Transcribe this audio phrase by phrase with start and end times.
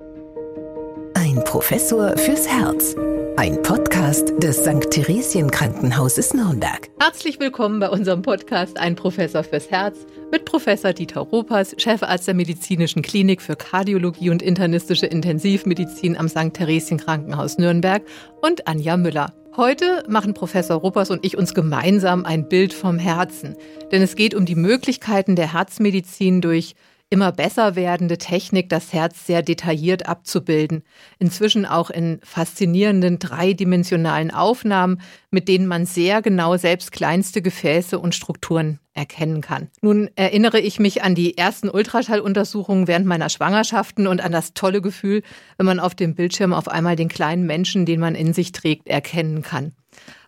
[0.00, 2.96] Ein Professor fürs Herz.
[3.36, 4.90] Ein Podcast des St.
[4.90, 6.88] Theresien Krankenhauses Nürnberg.
[6.98, 9.98] Herzlich willkommen bei unserem Podcast Ein Professor fürs Herz
[10.32, 16.54] mit Professor Dieter Ropas, Chefarzt der Medizinischen Klinik für Kardiologie und internistische Intensivmedizin am St.
[16.54, 18.02] Theresien Krankenhaus Nürnberg
[18.42, 19.32] und Anja Müller.
[19.56, 23.56] Heute machen Professor Ruppers und ich uns gemeinsam ein Bild vom Herzen.
[23.92, 26.74] Denn es geht um die Möglichkeiten der Herzmedizin durch
[27.14, 30.82] immer besser werdende Technik, das Herz sehr detailliert abzubilden.
[31.20, 38.16] Inzwischen auch in faszinierenden dreidimensionalen Aufnahmen, mit denen man sehr genau selbst kleinste Gefäße und
[38.16, 39.68] Strukturen erkennen kann.
[39.80, 44.82] Nun erinnere ich mich an die ersten Ultraschalluntersuchungen während meiner Schwangerschaften und an das tolle
[44.82, 45.22] Gefühl,
[45.56, 48.88] wenn man auf dem Bildschirm auf einmal den kleinen Menschen, den man in sich trägt,
[48.88, 49.72] erkennen kann.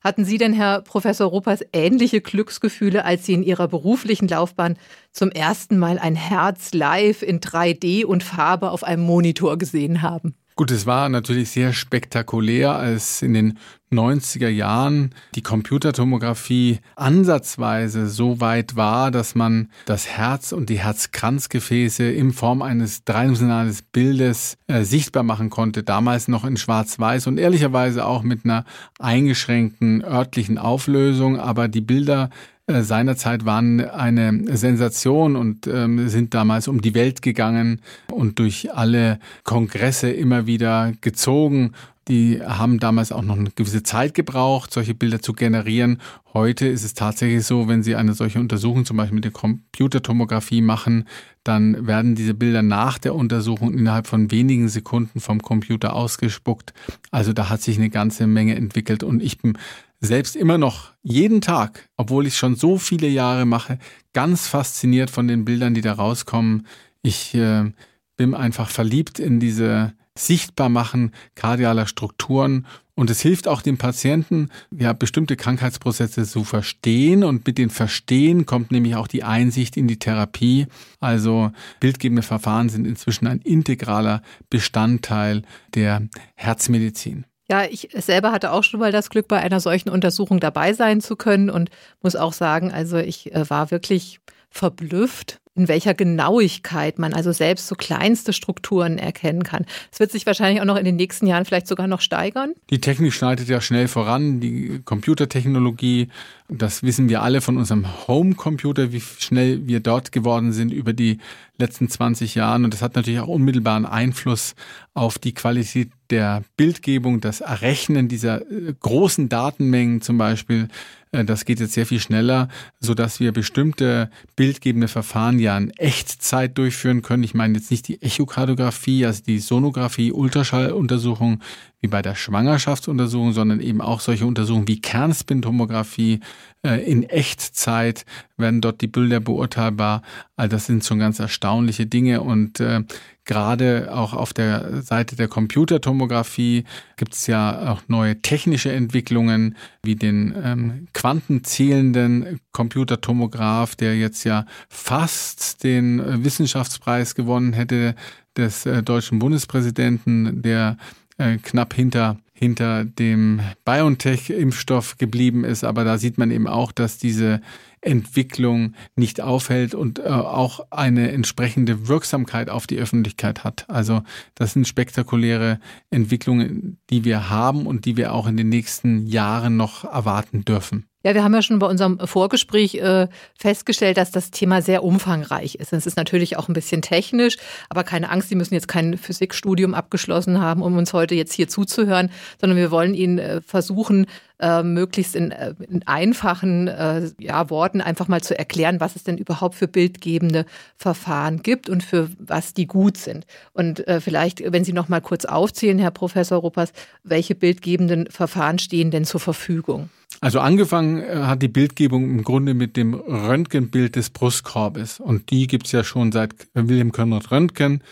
[0.02, 4.79] Hatten Sie denn, Herr Professor Ruppers, ähnliche Glücksgefühle, als Sie in Ihrer beruflichen Laufbahn
[5.12, 10.37] zum ersten Mal ein Herz live in 3D und Farbe auf einem Monitor gesehen haben?
[10.59, 13.59] Gut, es war natürlich sehr spektakulär, als in den
[13.92, 22.05] 90er Jahren die Computertomographie ansatzweise so weit war, dass man das Herz und die Herzkranzgefäße
[22.05, 28.06] in Form eines dreidimensionalen Bildes äh, sichtbar machen konnte, damals noch in Schwarz-Weiß und ehrlicherweise
[28.06, 28.64] auch mit einer
[28.98, 32.31] eingeschränkten örtlichen Auflösung, aber die Bilder
[32.67, 38.75] äh, seinerzeit waren eine Sensation und ähm, sind damals um die Welt gegangen und durch
[38.75, 41.72] alle Kongresse immer wieder gezogen.
[42.09, 46.00] Die haben damals auch noch eine gewisse Zeit gebraucht, solche Bilder zu generieren.
[46.34, 50.61] Heute ist es tatsächlich so, wenn Sie eine solche Untersuchung zum Beispiel mit der Computertomographie
[50.61, 51.06] machen,
[51.42, 56.75] dann werden diese Bilder nach der Untersuchung innerhalb von wenigen Sekunden vom Computer ausgespuckt.
[57.11, 59.59] Also da hat sich eine ganze Menge entwickelt und ich bin
[60.00, 63.78] selbst immer noch jeden Tag, obwohl ich schon so viele Jahre mache,
[64.12, 66.66] ganz fasziniert von den Bildern, die da rauskommen.
[67.03, 67.72] Ich äh,
[68.16, 74.94] bin einfach verliebt in diese Sichtbarmachen kardialer Strukturen und es hilft auch dem Patienten, ja,
[74.94, 79.98] bestimmte Krankheitsprozesse zu verstehen und mit dem Verstehen kommt nämlich auch die Einsicht in die
[79.98, 80.66] Therapie.
[80.98, 85.42] Also bildgebende Verfahren sind inzwischen ein integraler Bestandteil
[85.75, 87.26] der Herzmedizin.
[87.49, 91.01] Ja, ich selber hatte auch schon mal das Glück, bei einer solchen Untersuchung dabei sein
[91.01, 91.71] zu können und
[92.03, 94.21] muss auch sagen, also ich äh, war wirklich
[94.51, 99.65] verblüfft, in welcher Genauigkeit man also selbst so kleinste Strukturen erkennen kann.
[99.91, 102.53] Es wird sich wahrscheinlich auch noch in den nächsten Jahren vielleicht sogar noch steigern.
[102.71, 106.09] Die Technik schneidet ja schnell voran, die Computertechnologie,
[106.49, 111.19] das wissen wir alle von unserem Homecomputer, wie schnell wir dort geworden sind über die
[111.59, 112.65] letzten 20 Jahren.
[112.65, 114.55] Und das hat natürlich auch unmittelbaren Einfluss
[114.95, 120.69] auf die Qualität der Bildgebung, das Errechnen dieser äh, großen Datenmengen zum Beispiel.
[121.16, 122.49] Äh, das geht jetzt sehr viel schneller,
[122.81, 127.25] so dass wir bestimmte bildgebende Verfahren ja in Echtzeit durchführen können.
[127.25, 131.41] Ich meine jetzt nicht die Echokardiographie, also die Sonographie, Ultraschalluntersuchung
[131.81, 136.21] wie bei der Schwangerschaftsuntersuchung, sondern eben auch solche Untersuchungen wie Kernspintomographie,
[136.62, 138.04] äh, in Echtzeit
[138.37, 140.03] werden dort die Bilder beurteilbar.
[140.37, 142.83] Also das sind schon ganz erstaunliche Dinge und äh,
[143.26, 146.64] gerade auch auf der Seite der Computertomographie
[146.97, 154.47] gibt es ja auch neue technische Entwicklungen wie den ähm, quantenzählenden Computertomograph, der jetzt ja
[154.69, 157.94] fast den äh, Wissenschaftspreis gewonnen hätte
[158.36, 160.76] des äh, deutschen Bundespräsidenten, der
[161.19, 165.65] äh, knapp hinter hinter dem BioNTech-Impfstoff geblieben ist.
[165.65, 167.41] Aber da sieht man eben auch, dass diese
[167.81, 173.69] Entwicklung nicht aufhält und äh, auch eine entsprechende Wirksamkeit auf die Öffentlichkeit hat.
[173.69, 174.03] Also
[174.34, 175.60] das sind spektakuläre
[175.91, 180.86] Entwicklungen, die wir haben und die wir auch in den nächsten Jahren noch erwarten dürfen.
[181.06, 183.06] Ja, wir haben ja schon bei unserem Vorgespräch äh,
[183.39, 185.72] festgestellt, dass das Thema sehr umfangreich ist.
[185.72, 187.37] Es ist natürlich auch ein bisschen technisch,
[187.69, 191.47] aber keine Angst, Sie müssen jetzt kein Physikstudium abgeschlossen haben, um uns heute jetzt hier
[191.47, 194.09] zuzuhören, sondern wir wollen Ihnen äh, versuchen,
[194.41, 199.05] äh, möglichst in, äh, in einfachen äh, ja, Worten einfach mal zu erklären, was es
[199.05, 200.45] denn überhaupt für bildgebende
[200.77, 203.27] Verfahren gibt und für was die gut sind.
[203.53, 206.72] Und äh, vielleicht, wenn Sie noch mal kurz aufzählen, Herr Professor Ruppers,
[207.04, 209.89] welche bildgebenden Verfahren stehen denn zur Verfügung?
[210.21, 215.01] Also angefangen äh, hat die Bildgebung im Grunde mit dem Röntgenbild des Brustkorbes.
[215.01, 217.83] Und die gibt's ja schon seit Wilhelm Konrad Röntgen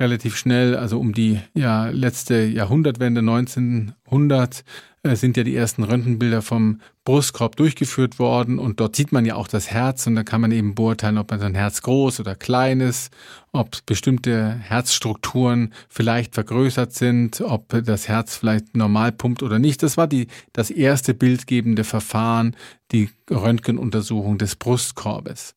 [0.00, 4.64] relativ schnell, also um die ja, letzte Jahrhundertwende 1900
[5.02, 9.34] äh, sind ja die ersten Röntgenbilder vom Brustkorb durchgeführt worden und dort sieht man ja
[9.34, 12.34] auch das Herz und da kann man eben beurteilen, ob man sein Herz groß oder
[12.34, 13.10] klein ist,
[13.50, 19.82] ob bestimmte Herzstrukturen vielleicht vergrößert sind, ob das Herz vielleicht normal pumpt oder nicht.
[19.82, 22.54] Das war die, das erste bildgebende Verfahren,
[22.92, 25.54] die Röntgenuntersuchung des Brustkorbes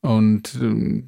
[0.00, 1.02] und äh,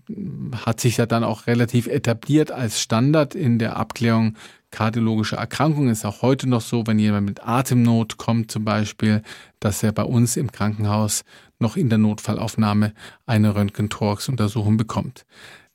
[0.56, 4.36] hat sich ja dann auch relativ etabliert als Standard in der Abklärung
[4.70, 5.90] kardiologischer Erkrankungen.
[5.90, 9.22] Ist auch heute noch so, wenn jemand mit Atemnot kommt zum Beispiel,
[9.60, 11.24] dass er bei uns im Krankenhaus
[11.58, 12.92] noch in der Notfallaufnahme
[13.26, 15.24] eine Röntgenthorax-Untersuchung bekommt.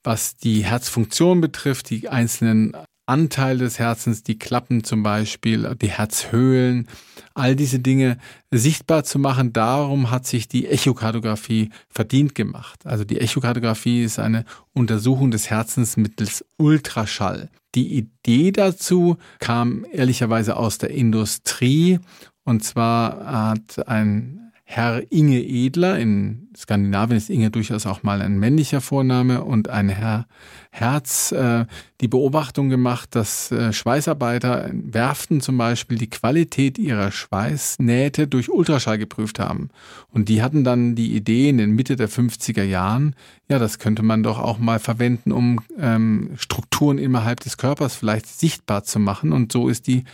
[0.03, 2.73] Was die Herzfunktion betrifft, die einzelnen
[3.11, 6.88] Anteil des Herzens, die Klappen zum Beispiel, die Herzhöhlen,
[7.33, 8.17] all diese Dinge
[8.51, 9.51] sichtbar zu machen.
[9.51, 12.85] Darum hat sich die Echokardiographie verdient gemacht.
[12.85, 17.49] Also die Echokardiographie ist eine Untersuchung des Herzens mittels Ultraschall.
[17.75, 22.00] Die Idee dazu kam ehrlicherweise aus der Industrie.
[22.44, 26.00] Und zwar hat ein Herr Inge Edler.
[26.00, 30.27] In Skandinavien ist Inge durchaus auch mal ein männlicher Vorname und ein Herr
[30.69, 31.65] Herz äh,
[32.00, 38.50] die Beobachtung gemacht, dass äh, Schweißarbeiter in Werften zum Beispiel die Qualität ihrer Schweißnähte durch
[38.50, 39.71] Ultraschall geprüft haben.
[40.09, 43.17] Und die hatten dann die Idee in den Mitte der 50er Jahren,
[43.50, 48.25] ja, das könnte man doch auch mal verwenden, um ähm, Strukturen innerhalb des Körpers vielleicht
[48.25, 49.33] sichtbar zu machen.
[49.33, 50.06] Und so ist die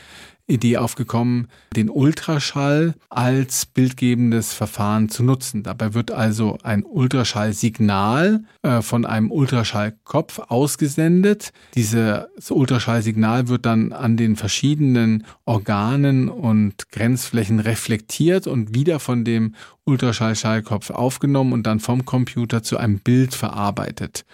[0.47, 5.63] Idee aufgekommen, den Ultraschall als bildgebendes Verfahren zu nutzen.
[5.63, 11.51] Dabei wird also ein Ultraschallsignal äh, von einem Ultraschallkopf ausgesendet.
[11.75, 19.53] Dieses Ultraschallsignal wird dann an den verschiedenen Organen und Grenzflächen reflektiert und wieder von dem
[19.83, 24.25] Ultraschallschallkopf aufgenommen und dann vom Computer zu einem Bild verarbeitet.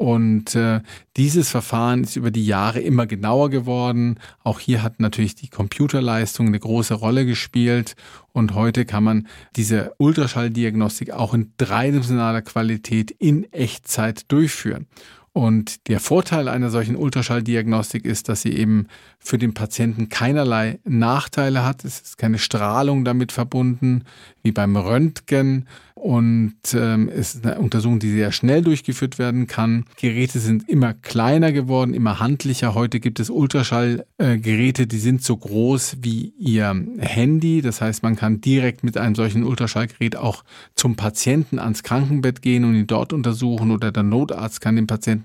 [0.00, 0.80] Und äh,
[1.18, 4.18] dieses Verfahren ist über die Jahre immer genauer geworden.
[4.42, 7.96] Auch hier hat natürlich die Computerleistung eine große Rolle gespielt.
[8.32, 14.86] Und heute kann man diese Ultraschalldiagnostik auch in dreidimensionaler Qualität in Echtzeit durchführen.
[15.32, 18.88] Und der Vorteil einer solchen Ultraschalldiagnostik ist, dass sie eben
[19.20, 21.84] für den Patienten keinerlei Nachteile hat.
[21.84, 24.04] Es ist keine Strahlung damit verbunden,
[24.42, 25.68] wie beim Röntgen.
[26.00, 29.84] Und ähm, es ist eine Untersuchung, die sehr schnell durchgeführt werden kann.
[30.00, 32.74] Geräte sind immer kleiner geworden, immer handlicher.
[32.74, 37.60] Heute gibt es Ultraschallgeräte, die sind so groß wie ihr Handy.
[37.60, 40.42] Das heißt, man kann direkt mit einem solchen Ultraschallgerät auch
[40.74, 45.19] zum Patienten ans Krankenbett gehen und ihn dort untersuchen oder der Notarzt kann den Patienten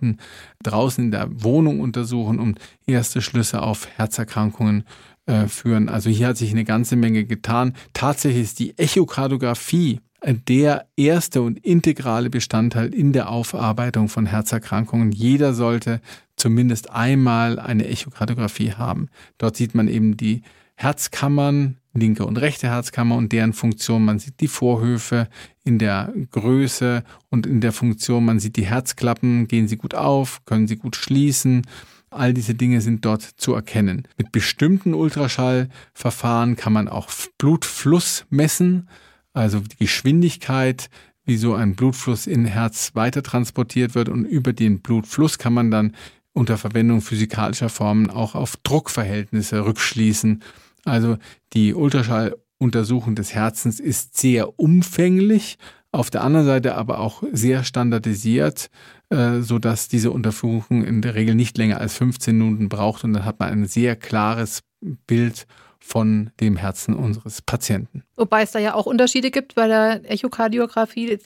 [0.63, 2.55] draußen in der Wohnung untersuchen, um
[2.85, 4.83] erste Schlüsse auf Herzerkrankungen
[5.25, 5.89] äh, führen.
[5.89, 7.73] Also hier hat sich eine ganze Menge getan.
[7.93, 9.99] Tatsächlich ist die Echokardiographie
[10.47, 15.11] der erste und integrale Bestandteil in der Aufarbeitung von Herzerkrankungen.
[15.11, 16.01] Jeder sollte
[16.35, 19.09] zumindest einmal eine Echokardiographie haben.
[19.37, 20.41] Dort sieht man eben die
[20.75, 24.05] Herzkammern, linke und rechte Herzkammer und deren Funktion.
[24.05, 25.27] Man sieht die Vorhöfe
[25.63, 28.25] in der Größe und in der Funktion.
[28.25, 31.63] Man sieht die Herzklappen, gehen sie gut auf, können sie gut schließen.
[32.09, 34.07] All diese Dinge sind dort zu erkennen.
[34.17, 38.87] Mit bestimmten Ultraschallverfahren kann man auch Blutfluss messen
[39.35, 40.89] also die Geschwindigkeit,
[41.25, 45.71] wie so ein Blutfluss in Herz weiter transportiert wird und über den Blutfluss kann man
[45.71, 45.95] dann
[46.33, 50.41] unter Verwendung physikalischer Formen auch auf Druckverhältnisse rückschließen.
[50.85, 51.17] Also
[51.53, 55.57] die Ultraschalluntersuchung des Herzens ist sehr umfänglich,
[55.91, 58.69] auf der anderen Seite aber auch sehr standardisiert,
[59.09, 63.13] äh, so dass diese Untersuchung in der Regel nicht länger als 15 Minuten braucht und
[63.13, 64.61] dann hat man ein sehr klares
[65.07, 65.47] Bild
[65.79, 68.03] von dem Herzen unseres Patienten.
[68.17, 71.17] Wobei es da ja auch Unterschiede gibt bei der Echokardiographie.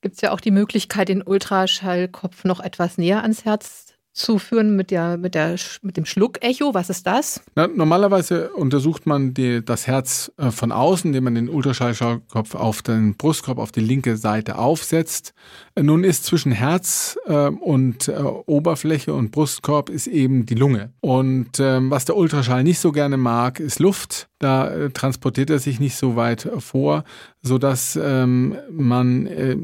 [0.00, 4.76] Gibt es ja auch die Möglichkeit, den Ultraschallkopf noch etwas näher ans Herz zu führen
[4.76, 6.72] mit, der, mit, der, mit dem Schluckecho.
[6.72, 7.42] Was ist das?
[7.54, 12.80] Na, normalerweise untersucht man die, das Herz äh, von außen, indem man den Ultraschallkopf auf
[12.80, 15.34] den Brustkorb auf die linke Seite aufsetzt.
[15.78, 20.94] Nun ist zwischen Herz äh, und äh, Oberfläche und Brustkorb ist eben die Lunge.
[21.00, 24.28] Und ähm, was der Ultraschall nicht so gerne mag, ist Luft.
[24.38, 27.04] Da äh, transportiert er sich nicht so weit vor,
[27.42, 29.56] sodass ähm, man äh,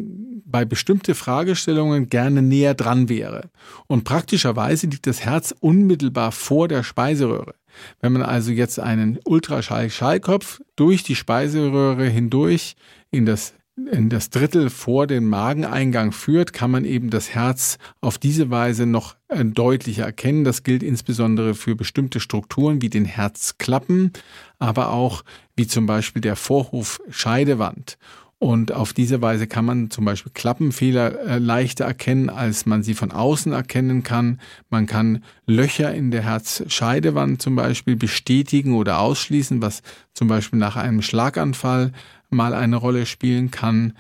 [0.45, 3.49] bei bestimmte Fragestellungen gerne näher dran wäre.
[3.87, 7.55] Und praktischerweise liegt das Herz unmittelbar vor der Speiseröhre.
[8.01, 12.77] Wenn man also jetzt einen Ultraschall-Schallkopf durch die Speiseröhre hindurch
[13.11, 18.19] in das in das Drittel vor den Mageneingang führt, kann man eben das Herz auf
[18.19, 20.45] diese Weise noch äh, deutlicher erkennen.
[20.45, 24.13] Das gilt insbesondere für bestimmte Strukturen wie den Herzklappen,
[24.59, 25.25] aber auch
[25.57, 27.97] wie zum Beispiel der Vorhofscheidewand.
[28.43, 32.95] Und auf diese Weise kann man zum Beispiel Klappenfehler äh, leichter erkennen, als man sie
[32.95, 34.41] von außen erkennen kann.
[34.69, 39.83] Man kann Löcher in der Herzscheidewand zum Beispiel bestätigen oder ausschließen, was
[40.13, 41.93] zum Beispiel nach einem Schlaganfall
[42.31, 43.93] mal eine Rolle spielen kann.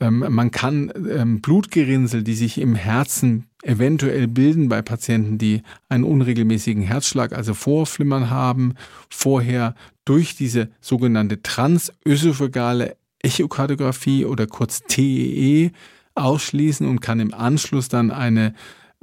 [0.00, 6.02] Ähm, man kann ähm, Blutgerinnsel, die sich im Herzen eventuell bilden bei Patienten, die einen
[6.02, 8.74] unregelmäßigen Herzschlag, also Vorflimmern haben,
[9.08, 15.70] vorher durch diese sogenannte transösophagale Echokardiographie oder kurz TEE e
[16.14, 18.54] ausschließen und kann im Anschluss dann eine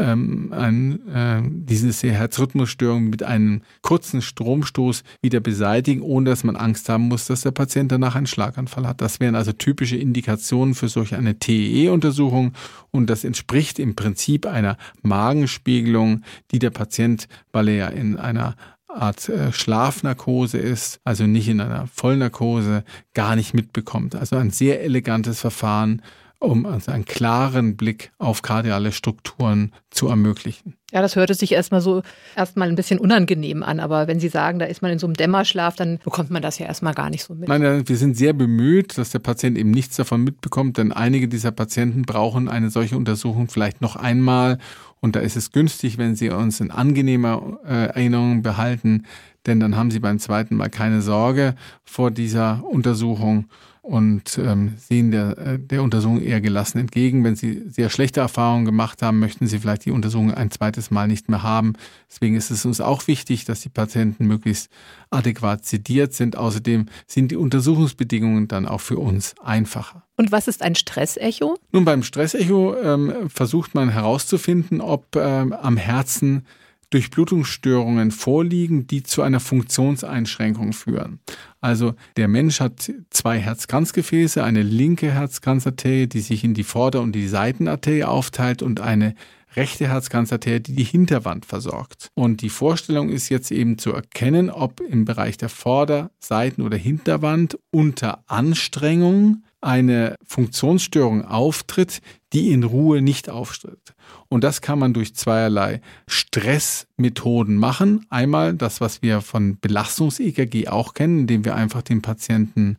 [0.01, 6.89] ähm, ein, äh, diese Herzrhythmusstörung mit einem kurzen Stromstoß wieder beseitigen, ohne dass man Angst
[6.89, 9.01] haben muss, dass der Patient danach einen Schlaganfall hat.
[9.01, 12.53] Das wären also typische Indikationen für solch eine TEE-Untersuchung
[12.89, 18.55] und das entspricht im Prinzip einer Magenspiegelung, die der Patient, weil er ja in einer
[18.95, 22.83] Art äh, Schlafnarkose ist, also nicht in einer Vollnarkose,
[23.13, 24.15] gar nicht mitbekommt.
[24.15, 26.01] Also ein sehr elegantes Verfahren,
[26.41, 30.75] um also einen klaren Blick auf kardiale Strukturen zu ermöglichen.
[30.91, 32.01] Ja, das hörte sich erstmal so
[32.36, 35.15] erstmal ein bisschen unangenehm an, aber wenn Sie sagen, da ist man in so einem
[35.15, 37.48] Dämmerschlaf, dann bekommt man das ja erstmal gar nicht so mit.
[37.48, 41.51] Nein, wir sind sehr bemüht, dass der Patient eben nichts davon mitbekommt, denn einige dieser
[41.51, 44.57] Patienten brauchen eine solche Untersuchung vielleicht noch einmal
[45.01, 49.05] und da ist es günstig, wenn Sie uns in angenehmer äh, Erinnerung behalten,
[49.46, 53.46] denn dann haben Sie beim zweiten Mal keine Sorge vor dieser Untersuchung
[53.81, 57.23] und ähm, sehen der, äh, der Untersuchung eher gelassen entgegen.
[57.23, 61.07] Wenn Sie sehr schlechte Erfahrungen gemacht haben, möchten Sie vielleicht die Untersuchung ein zweites Mal
[61.07, 61.73] nicht mehr haben.
[62.09, 64.69] Deswegen ist es uns auch wichtig, dass die Patienten möglichst
[65.09, 66.38] adäquat sediert sind.
[66.38, 70.03] Außerdem sind die Untersuchungsbedingungen dann auch für uns einfacher.
[70.15, 71.57] Und was ist ein Stressecho?
[71.71, 76.45] Nun, beim Stressecho ähm, versucht man herauszufinden, ob ähm, am Herzen
[76.91, 81.19] Durchblutungsstörungen vorliegen, die zu einer Funktionseinschränkung führen.
[81.60, 87.13] Also der Mensch hat zwei Herzkranzgefäße, eine linke Herzkranzarterie, die sich in die Vorder- und
[87.13, 89.15] die Seitenarterie aufteilt und eine
[89.55, 92.10] rechte Herzkranzarterie, die die Hinterwand versorgt.
[92.13, 96.77] Und die Vorstellung ist jetzt eben zu erkennen, ob im Bereich der Vorder-, Seiten- oder
[96.77, 102.01] Hinterwand unter Anstrengung eine Funktionsstörung auftritt,
[102.33, 103.93] die in Ruhe nicht auftritt.
[104.27, 108.05] Und das kann man durch zweierlei Stressmethoden machen.
[108.09, 112.77] Einmal das, was wir von Belastungs-EKG auch kennen, indem wir einfach den Patienten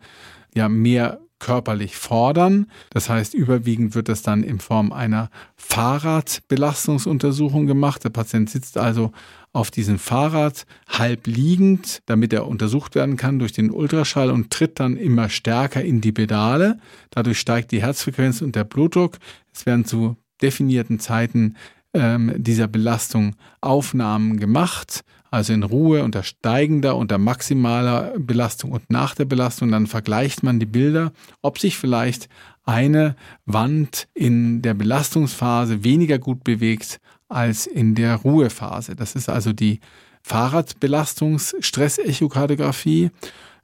[0.54, 2.66] ja mehr körperlich fordern.
[2.90, 8.04] Das heißt, überwiegend wird das dann in Form einer Fahrradbelastungsuntersuchung gemacht.
[8.04, 9.10] Der Patient sitzt also
[9.52, 14.78] auf diesem Fahrrad halb liegend, damit er untersucht werden kann durch den Ultraschall und tritt
[14.78, 16.78] dann immer stärker in die Pedale.
[17.10, 19.18] Dadurch steigt die Herzfrequenz und der Blutdruck.
[19.52, 21.56] Es werden zu definierten Zeiten
[21.92, 29.14] ähm, dieser Belastung Aufnahmen gemacht, also in Ruhe unter steigender, unter maximaler Belastung und nach
[29.14, 29.72] der Belastung.
[29.72, 31.10] Dann vergleicht man die Bilder,
[31.40, 32.28] ob sich vielleicht
[32.64, 38.94] eine Wand in der Belastungsphase weniger gut bewegt als in der Ruhephase.
[38.94, 39.80] Das ist also die
[40.22, 43.10] Fahrradbelastungs-Stressechokardiographie.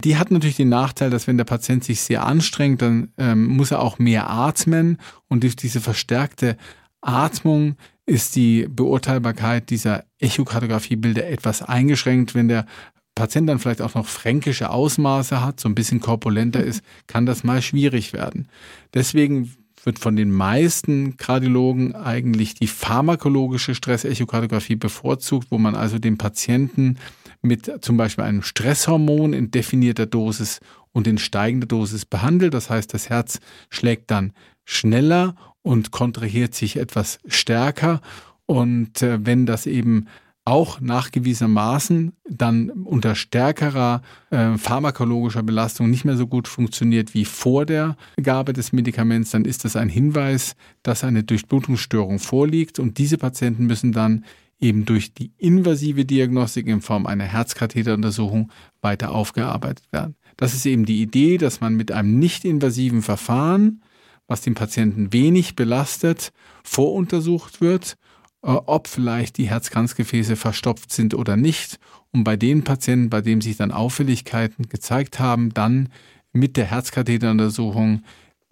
[0.05, 3.73] Die hat natürlich den Nachteil, dass wenn der Patient sich sehr anstrengt, dann ähm, muss
[3.73, 4.97] er auch mehr atmen
[5.29, 6.57] und durch diese verstärkte
[7.03, 7.77] Atmung
[8.09, 12.35] ist die Beurteilbarkeit dieser Echokardiographiebilder etwas eingeschränkt.
[12.35, 12.67] Wenn der
[13.15, 17.45] Patient dann vielleicht auch noch fränkische Ausmaße hat, so ein bisschen korpulenter ist, kann das
[17.45, 18.49] mal schwierig werden.
[18.95, 19.53] Deswegen
[19.85, 26.99] wird von den meisten Kardiologen eigentlich die pharmakologische Stressechokardiographie bevorzugt, wo man also den Patienten
[27.43, 30.61] mit zum Beispiel einem Stresshormon in definierter Dosis
[30.93, 32.55] und in steigender Dosis behandelt.
[32.55, 33.39] Das heißt, das Herz
[33.71, 34.33] schlägt dann
[34.65, 35.35] schneller
[35.69, 38.01] und kontrahiert sich etwas stärker.
[38.47, 40.07] Und äh, wenn das eben
[40.47, 47.67] auch nachgewiesenermaßen dann unter stärkerer äh, pharmakologischer Belastung nicht mehr so gut funktioniert wie vor
[47.67, 53.19] der Gabe des Medikaments, dann ist das ein Hinweis, dass eine Durchblutungsstörung vorliegt und diese
[53.19, 54.25] Patienten müssen dann
[54.59, 60.15] eben durch die invasive Diagnostik in Form einer Herzkatheteruntersuchung weiter aufgearbeitet werden.
[60.39, 63.83] Das ist eben die Idee, dass man mit einem nicht invasiven Verfahren,
[64.29, 66.33] was den Patienten wenig belastet,
[66.63, 67.97] voruntersucht wird
[68.43, 71.81] äh, ob vielleicht die Herzkranzgefäße verstopft sind oder nicht.
[72.13, 75.89] Und bei den Patienten, bei denen sich dann Auffälligkeiten gezeigt haben, dann
[76.33, 78.03] mit der Herzkatheteruntersuchung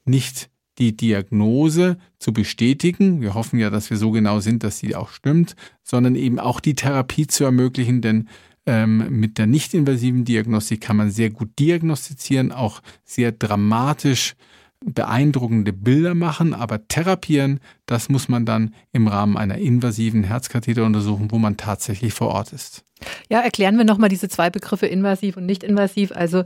[0.04, 3.21] nicht die Diagnose zu bestätigen.
[3.21, 5.54] Wir hoffen ja, dass wir so genau sind, dass sie auch stimmt,
[5.85, 8.28] sondern eben auch die Therapie zu ermöglichen, denn
[8.66, 14.35] ähm, mit der nicht-invasiven Diagnostik kann man sehr gut diagnostizieren, auch sehr dramatisch
[14.85, 21.38] beeindruckende Bilder machen, aber therapieren, das muss man dann im Rahmen einer invasiven Herzkatheteruntersuchung, wo
[21.38, 22.85] man tatsächlich vor Ort ist.
[23.28, 26.12] Ja, erklären wir nochmal diese zwei Begriffe invasiv und nicht invasiv.
[26.12, 26.45] Also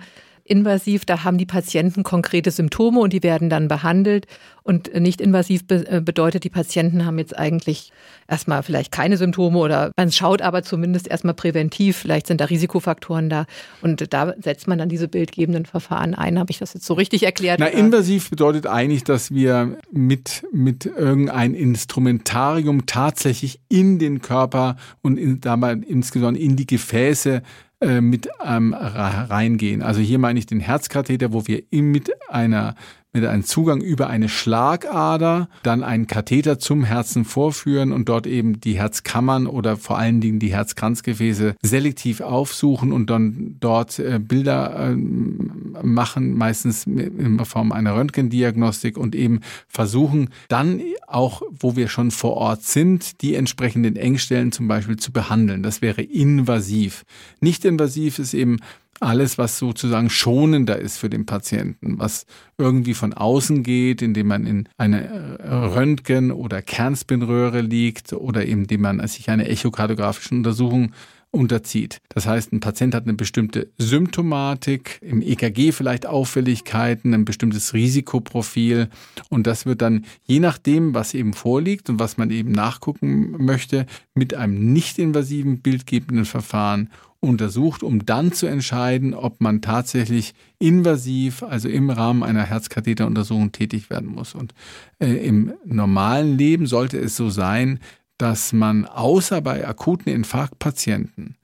[0.50, 4.26] invasiv, da haben die Patienten konkrete Symptome und die werden dann behandelt.
[4.62, 7.92] Und nicht invasiv be bedeutet, die Patienten haben jetzt eigentlich
[8.28, 13.30] erstmal vielleicht keine Symptome oder man schaut aber zumindest erstmal präventiv, vielleicht sind da Risikofaktoren
[13.30, 13.46] da
[13.80, 16.38] und da setzt man dann diese bildgebenden Verfahren ein.
[16.38, 17.58] Habe ich das jetzt so richtig erklärt?
[17.60, 25.16] Na, invasiv bedeutet eigentlich, dass wir mit, mit irgendein Instrumentarium tatsächlich in den Körper und
[25.16, 27.42] in, dabei insgesamt in die Gefäße
[27.80, 29.82] äh, mit ähm, reingehen.
[29.82, 32.74] Also hier meine ich den Herzkatheter, wo wir mit einer
[33.12, 38.60] mit einem Zugang über eine Schlagader, dann einen Katheter zum Herzen vorführen und dort eben
[38.60, 44.90] die Herzkammern oder vor allen Dingen die Herzkranzgefäße selektiv aufsuchen und dann dort äh, Bilder
[44.90, 52.10] äh, machen, meistens in Form einer Röntgendiagnostik und eben versuchen dann auch, wo wir schon
[52.10, 55.62] vor Ort sind, die entsprechenden Engstellen zum Beispiel zu behandeln.
[55.62, 57.04] Das wäre invasiv.
[57.40, 58.58] Nicht invasiv ist eben
[59.00, 62.26] alles, was sozusagen schonender ist für den Patienten, was
[62.58, 68.82] irgendwie von außen geht, indem man in eine äh, Röntgen- oder Kernspinröhre liegt oder indem
[68.82, 70.92] man sich einer echokardiografischen Untersuchung
[71.32, 71.98] unterzieht.
[72.08, 78.88] Das heißt, ein Patient hat eine bestimmte Symptomatik, im EKG vielleicht Auffälligkeiten, ein bestimmtes Risikoprofil
[79.28, 83.86] und das wird dann je nachdem, was eben vorliegt und was man eben nachgucken möchte,
[84.14, 91.42] mit einem nicht invasiven bildgebenden Verfahren untersucht, um dann zu entscheiden, ob man tatsächlich invasiv,
[91.42, 94.34] also im Rahmen einer Herzkatheteruntersuchung tätig werden muss.
[94.34, 94.54] Und
[94.98, 97.78] äh, im normalen Leben sollte es so sein,
[98.18, 101.36] dass man außer bei akuten Infarktpatienten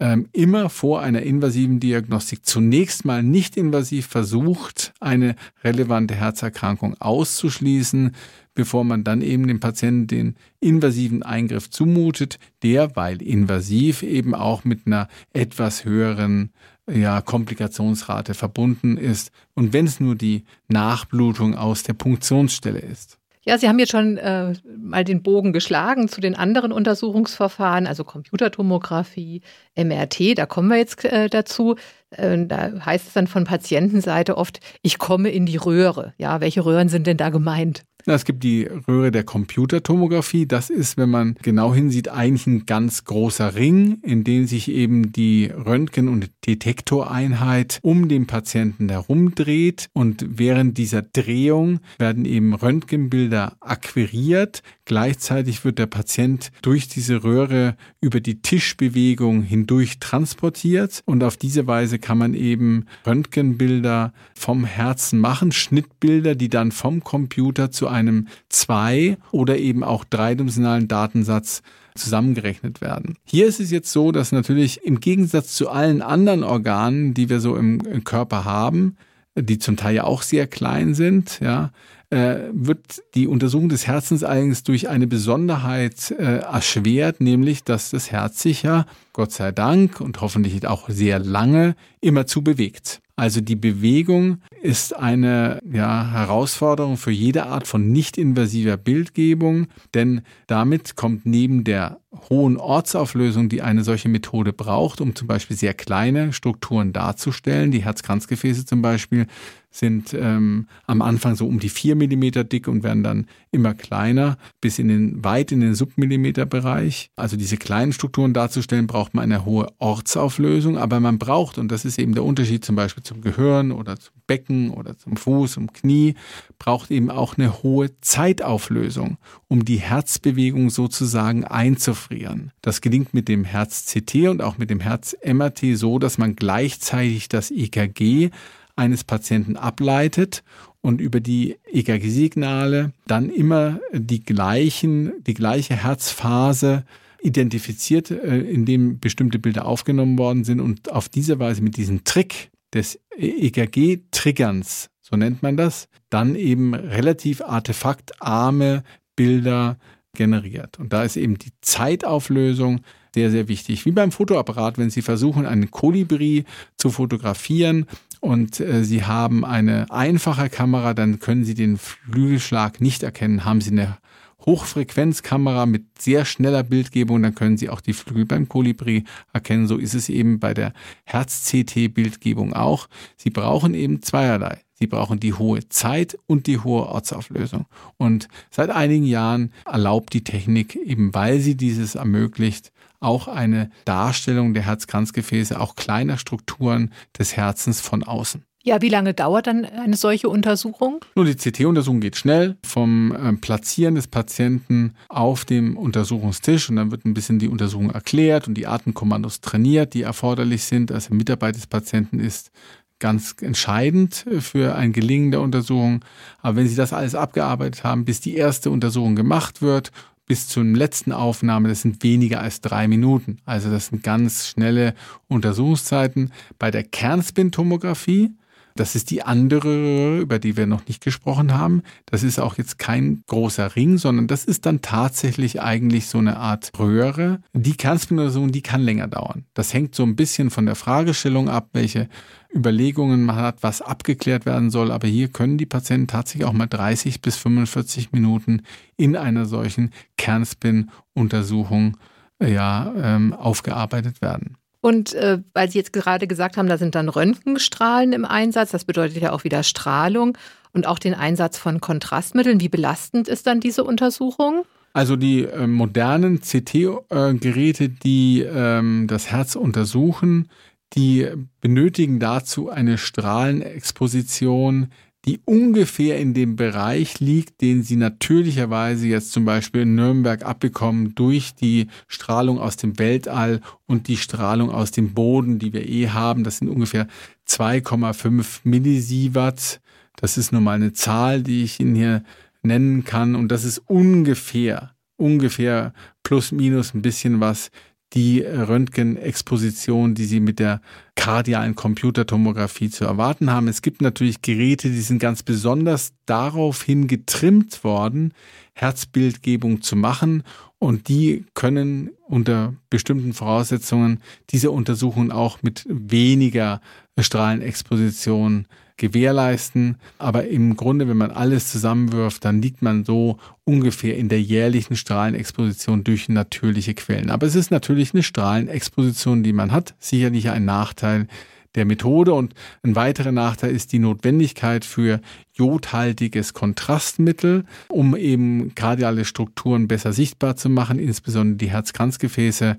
[0.00, 8.14] ähm, immer vor einer invasiven Diagnostik zunächst mal nicht invasiv versucht, eine relevante Herzerkrankung auszuschließen,
[8.54, 14.64] bevor man dann eben dem Patienten den invasiven Eingriff zumutet, der, weil invasiv, eben auch
[14.64, 16.50] mit einer etwas höheren
[16.90, 23.18] ja, Komplikationsrate verbunden ist und wenn es nur die Nachblutung aus der Punktionsstelle ist.
[23.46, 28.02] Ja, Sie haben jetzt schon äh, mal den Bogen geschlagen zu den anderen Untersuchungsverfahren, also
[28.02, 29.42] Computertomographie,
[29.76, 31.76] MRT, da kommen wir jetzt äh, dazu.
[32.10, 36.14] Äh, da heißt es dann von Patientenseite oft, ich komme in die Röhre.
[36.16, 37.84] Ja, welche Röhren sind denn da gemeint?
[38.06, 40.46] Es gibt die Röhre der Computertomographie.
[40.46, 45.10] Das ist, wenn man genau hinsieht, eigentlich ein ganz großer Ring, in dem sich eben
[45.12, 49.88] die Röntgen- und Detektoreinheit um den Patienten herumdreht.
[49.94, 54.62] Und während dieser Drehung werden eben Röntgenbilder akquiriert.
[54.84, 61.02] Gleichzeitig wird der Patient durch diese Röhre über die Tischbewegung hindurch transportiert.
[61.06, 67.02] Und auf diese Weise kann man eben Röntgenbilder vom Herzen machen, Schnittbilder, die dann vom
[67.02, 71.62] Computer zu einem zwei- oder eben auch dreidimensionalen Datensatz
[71.94, 73.16] zusammengerechnet werden.
[73.24, 77.40] Hier ist es jetzt so, dass natürlich im Gegensatz zu allen anderen Organen, die wir
[77.40, 78.96] so im, Körper haben,
[79.36, 81.70] die zum Teil ja auch sehr klein sind, ja,
[82.10, 88.10] äh, wird die Untersuchung des Herzens allerdings durch eine Besonderheit äh, erschwert, nämlich dass das
[88.10, 93.00] Herz sich ja, Gott sei Dank und hoffentlich auch sehr lange, immer zu bewegt.
[93.16, 100.96] Also die Bewegung ist eine ja, Herausforderung für jede Art von nicht-invasiver Bildgebung, denn damit
[100.96, 102.00] kommt neben der
[102.30, 107.84] hohen Ortsauflösung, die eine solche Methode braucht, um zum Beispiel sehr kleine Strukturen darzustellen, die
[107.84, 109.26] Herzkranzgefäße zum Beispiel,
[109.70, 114.38] sind ähm, am Anfang so um die vier Millimeter dick und werden dann immer kleiner,
[114.60, 117.10] bis in den weit in den Submillimeterbereich.
[117.16, 121.84] Also diese kleinen Strukturen darzustellen, braucht man eine hohe Ortsauflösung, aber man braucht, und das
[121.84, 125.72] ist eben der Unterschied zum Beispiel zum Gehirn oder zum Becken oder zum Fuß, zum
[125.72, 126.14] Knie,
[126.58, 132.52] braucht eben auch eine hohe Zeitauflösung, um die Herzbewegung sozusagen einzufrieren.
[132.62, 137.50] Das gelingt mit dem Herz-CT und auch mit dem Herz-MRT so, dass man gleichzeitig das
[137.50, 138.30] EKG
[138.76, 140.42] eines Patienten ableitet
[140.80, 146.84] und über die EKG-Signale dann immer die gleichen, die gleiche Herzphase
[147.22, 152.04] identifiziert, äh, in dem bestimmte Bilder aufgenommen worden sind und auf diese Weise mit diesem
[152.04, 158.82] Trick des EKG-Triggerns, so nennt man das, dann eben relativ artefaktarme
[159.16, 159.78] Bilder
[160.14, 160.78] generiert.
[160.78, 162.80] Und da ist eben die Zeitauflösung
[163.14, 163.86] sehr, sehr wichtig.
[163.86, 166.44] Wie beim Fotoapparat, wenn Sie versuchen, einen Kolibri
[166.76, 167.86] zu fotografieren
[168.20, 173.44] und äh, Sie haben eine einfache Kamera, dann können Sie den Flügelschlag nicht erkennen.
[173.44, 173.98] Haben Sie eine
[174.46, 179.66] Hochfrequenzkamera mit sehr schneller Bildgebung, dann können Sie auch die Flügel beim Kolibri erkennen.
[179.66, 180.72] So ist es eben bei der
[181.04, 182.88] Herz-CT-Bildgebung auch.
[183.16, 184.60] Sie brauchen eben zweierlei.
[184.74, 187.66] Sie brauchen die hohe Zeit und die hohe Ortsauflösung.
[187.96, 194.54] Und seit einigen Jahren erlaubt die Technik, eben weil sie dieses ermöglicht, auch eine Darstellung
[194.54, 198.44] der Herzkranzgefäße, auch kleiner Strukturen des Herzens von außen.
[198.66, 201.04] Ja, wie lange dauert dann eine solche Untersuchung?
[201.14, 206.90] Nur die CT-Untersuchung geht schnell vom äh, Platzieren des Patienten auf dem Untersuchungstisch und dann
[206.90, 210.90] wird ein bisschen die Untersuchung erklärt und die Atemkommandos trainiert, die erforderlich sind.
[210.90, 212.52] Also Mitarbeit des Patienten ist
[213.00, 216.02] ganz entscheidend für ein Gelingen der Untersuchung.
[216.40, 219.90] Aber wenn Sie das alles abgearbeitet haben, bis die erste Untersuchung gemacht wird,
[220.24, 223.40] bis zur letzten Aufnahme, das sind weniger als drei Minuten.
[223.44, 224.94] Also das sind ganz schnelle
[225.28, 226.32] Untersuchungszeiten.
[226.58, 228.32] Bei der Kernspintomographie
[228.76, 231.82] das ist die andere, über die wir noch nicht gesprochen haben.
[232.06, 236.38] Das ist auch jetzt kein großer Ring, sondern das ist dann tatsächlich eigentlich so eine
[236.38, 237.40] Art Röhre.
[237.52, 239.44] Die Kernspintomographie, die kann länger dauern.
[239.54, 242.08] Das hängt so ein bisschen von der Fragestellung ab, welche
[242.52, 244.90] Überlegungen man hat, was abgeklärt werden soll.
[244.90, 248.62] Aber hier können die Patienten tatsächlich auch mal 30 bis 45 Minuten
[248.96, 251.96] in einer solchen Kernspin-Untersuchung
[252.42, 254.56] ja, ähm, aufgearbeitet werden.
[254.84, 258.84] Und äh, weil Sie jetzt gerade gesagt haben, da sind dann Röntgenstrahlen im Einsatz, das
[258.84, 260.36] bedeutet ja auch wieder Strahlung
[260.74, 262.60] und auch den Einsatz von Kontrastmitteln.
[262.60, 264.66] Wie belastend ist dann diese Untersuchung?
[264.92, 270.50] Also die äh, modernen CT-Geräte, die ähm, das Herz untersuchen,
[270.92, 271.28] die
[271.62, 274.88] benötigen dazu eine Strahlenexposition,
[275.24, 281.14] die ungefähr in dem Bereich liegt, den sie natürlicherweise jetzt zum Beispiel in Nürnberg abbekommen
[281.14, 286.08] durch die Strahlung aus dem Weltall und die Strahlung aus dem Boden, die wir eh
[286.08, 286.44] haben.
[286.44, 287.06] Das sind ungefähr
[287.48, 289.80] 2,5 Millisievert.
[290.16, 292.22] Das ist nun mal eine Zahl, die ich Ihnen hier
[292.62, 293.34] nennen kann.
[293.34, 297.70] Und das ist ungefähr, ungefähr plus minus ein bisschen was
[298.12, 300.80] die Röntgenexposition, die Sie mit der
[301.16, 303.66] kardialen Computertomographie zu erwarten haben.
[303.66, 308.32] Es gibt natürlich Geräte, die sind ganz besonders daraufhin getrimmt worden,
[308.74, 310.42] Herzbildgebung zu machen
[310.78, 316.80] und die können unter bestimmten Voraussetzungen diese Untersuchungen auch mit weniger
[317.22, 319.96] Strahlenexposition gewährleisten.
[320.18, 324.96] Aber im Grunde, wenn man alles zusammenwirft, dann liegt man so ungefähr in der jährlichen
[324.96, 327.30] Strahlenexposition durch natürliche Quellen.
[327.30, 329.94] Aber es ist natürlich eine Strahlenexposition, die man hat.
[329.98, 331.26] Sicherlich ein Nachteil
[331.74, 332.34] der Methode.
[332.34, 335.20] Und ein weiterer Nachteil ist die Notwendigkeit für
[335.52, 342.76] jodhaltiges Kontrastmittel, um eben kardiale Strukturen besser sichtbar zu machen, insbesondere die Herzkranzgefäße.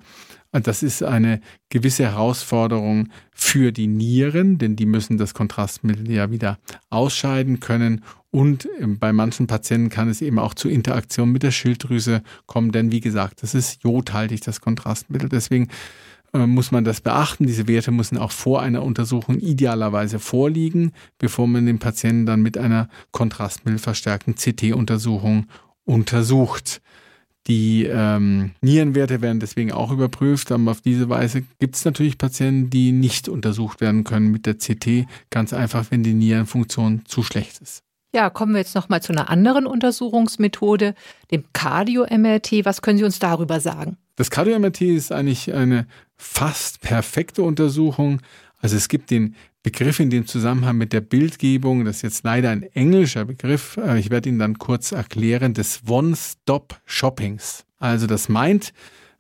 [0.64, 6.60] Das ist eine gewisse Herausforderung für die Nieren, denn die müssen das Kontrastmittel ja wieder
[6.90, 8.04] ausscheiden können.
[8.32, 12.72] Und ähm, bei manchen Patienten kann es eben auch zu Interaktion mit der Schilddrüse kommen,
[12.72, 15.30] denn wie gesagt, das ist jodhaltig, das Kontrastmittel.
[15.30, 15.70] Deswegen
[16.34, 17.48] äh, muss man das beachten.
[17.48, 22.58] Diese Werte müssen auch vor einer Untersuchung idealerweise vorliegen, bevor man den Patienten dann mit
[22.58, 25.48] einer kontrastmittelverstärkten CT-Untersuchung
[25.86, 26.82] untersucht.
[27.48, 32.72] Die ähm, Nierenwerte werden deswegen auch überprüft, aber auf diese Weise gibt es natürlich Patienten,
[32.72, 37.62] die nicht untersucht werden können mit der CT, ganz einfach, wenn die Nierenfunktion zu schlecht
[37.62, 37.84] ist.
[38.16, 40.96] Ja, kommen wir jetzt nochmal zu einer anderen Untersuchungsmethode,
[41.32, 42.64] dem Cardio-MRT.
[42.64, 43.98] Was können Sie uns darüber sagen?
[44.16, 48.22] Das Cardio-MRT ist eigentlich eine fast perfekte Untersuchung.
[48.58, 52.52] Also es gibt den Begriff in dem Zusammenhang mit der Bildgebung, das ist jetzt leider
[52.52, 57.66] ein englischer Begriff, ich werde ihn dann kurz erklären, des One-Stop-Shoppings.
[57.80, 58.74] Also das meint,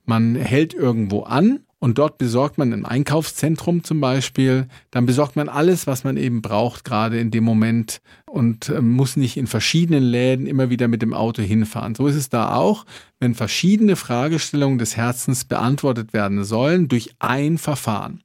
[0.05, 5.49] man hält irgendwo an und dort besorgt man ein Einkaufszentrum zum Beispiel, dann besorgt man
[5.49, 10.03] alles, was man eben braucht, gerade in dem Moment und äh, muss nicht in verschiedenen
[10.03, 11.95] Läden immer wieder mit dem Auto hinfahren.
[11.95, 12.85] So ist es da auch,
[13.19, 18.21] wenn verschiedene Fragestellungen des Herzens beantwortet werden sollen durch ein Verfahren.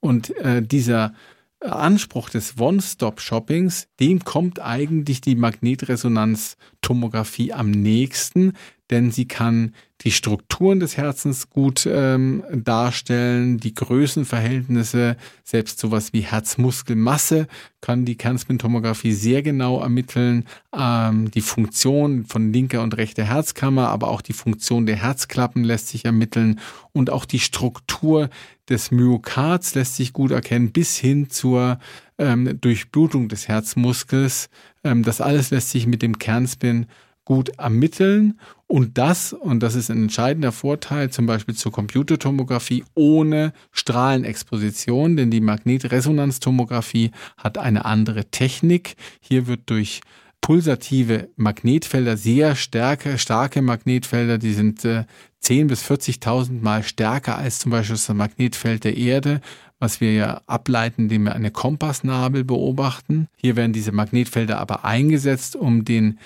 [0.00, 1.12] Und äh, dieser
[1.60, 8.54] Anspruch des One-Stop-Shoppings, dem kommt eigentlich die Magnetresonanztomographie am nächsten,
[8.90, 16.22] denn sie kann die Strukturen des Herzens gut ähm, darstellen, die Größenverhältnisse, selbst sowas wie
[16.22, 17.46] Herzmuskelmasse
[17.82, 20.44] kann die Kernspintomographie sehr genau ermitteln,
[20.76, 25.88] ähm, die Funktion von linker und rechter Herzkammer, aber auch die Funktion der Herzklappen lässt
[25.88, 26.60] sich ermitteln.
[26.92, 28.30] Und auch die Struktur
[28.68, 31.78] des Myokards lässt sich gut erkennen, bis hin zur
[32.18, 34.48] ähm, Durchblutung des Herzmuskels.
[34.82, 36.86] Ähm, das alles lässt sich mit dem Kernspin
[37.24, 38.38] gut ermitteln
[38.70, 45.32] und das, und das ist ein entscheidender Vorteil, zum Beispiel zur Computertomographie ohne Strahlenexposition, denn
[45.32, 48.94] die Magnetresonanztomographie hat eine andere Technik.
[49.20, 50.02] Hier wird durch
[50.40, 55.02] pulsative Magnetfelder, sehr starke, starke Magnetfelder, die sind äh,
[55.40, 59.40] 10 bis 40.000 Mal stärker als zum Beispiel das Magnetfeld der Erde,
[59.80, 63.26] was wir ja ableiten, indem wir eine Kompassnabel beobachten.
[63.36, 66.20] Hier werden diese Magnetfelder aber eingesetzt, um den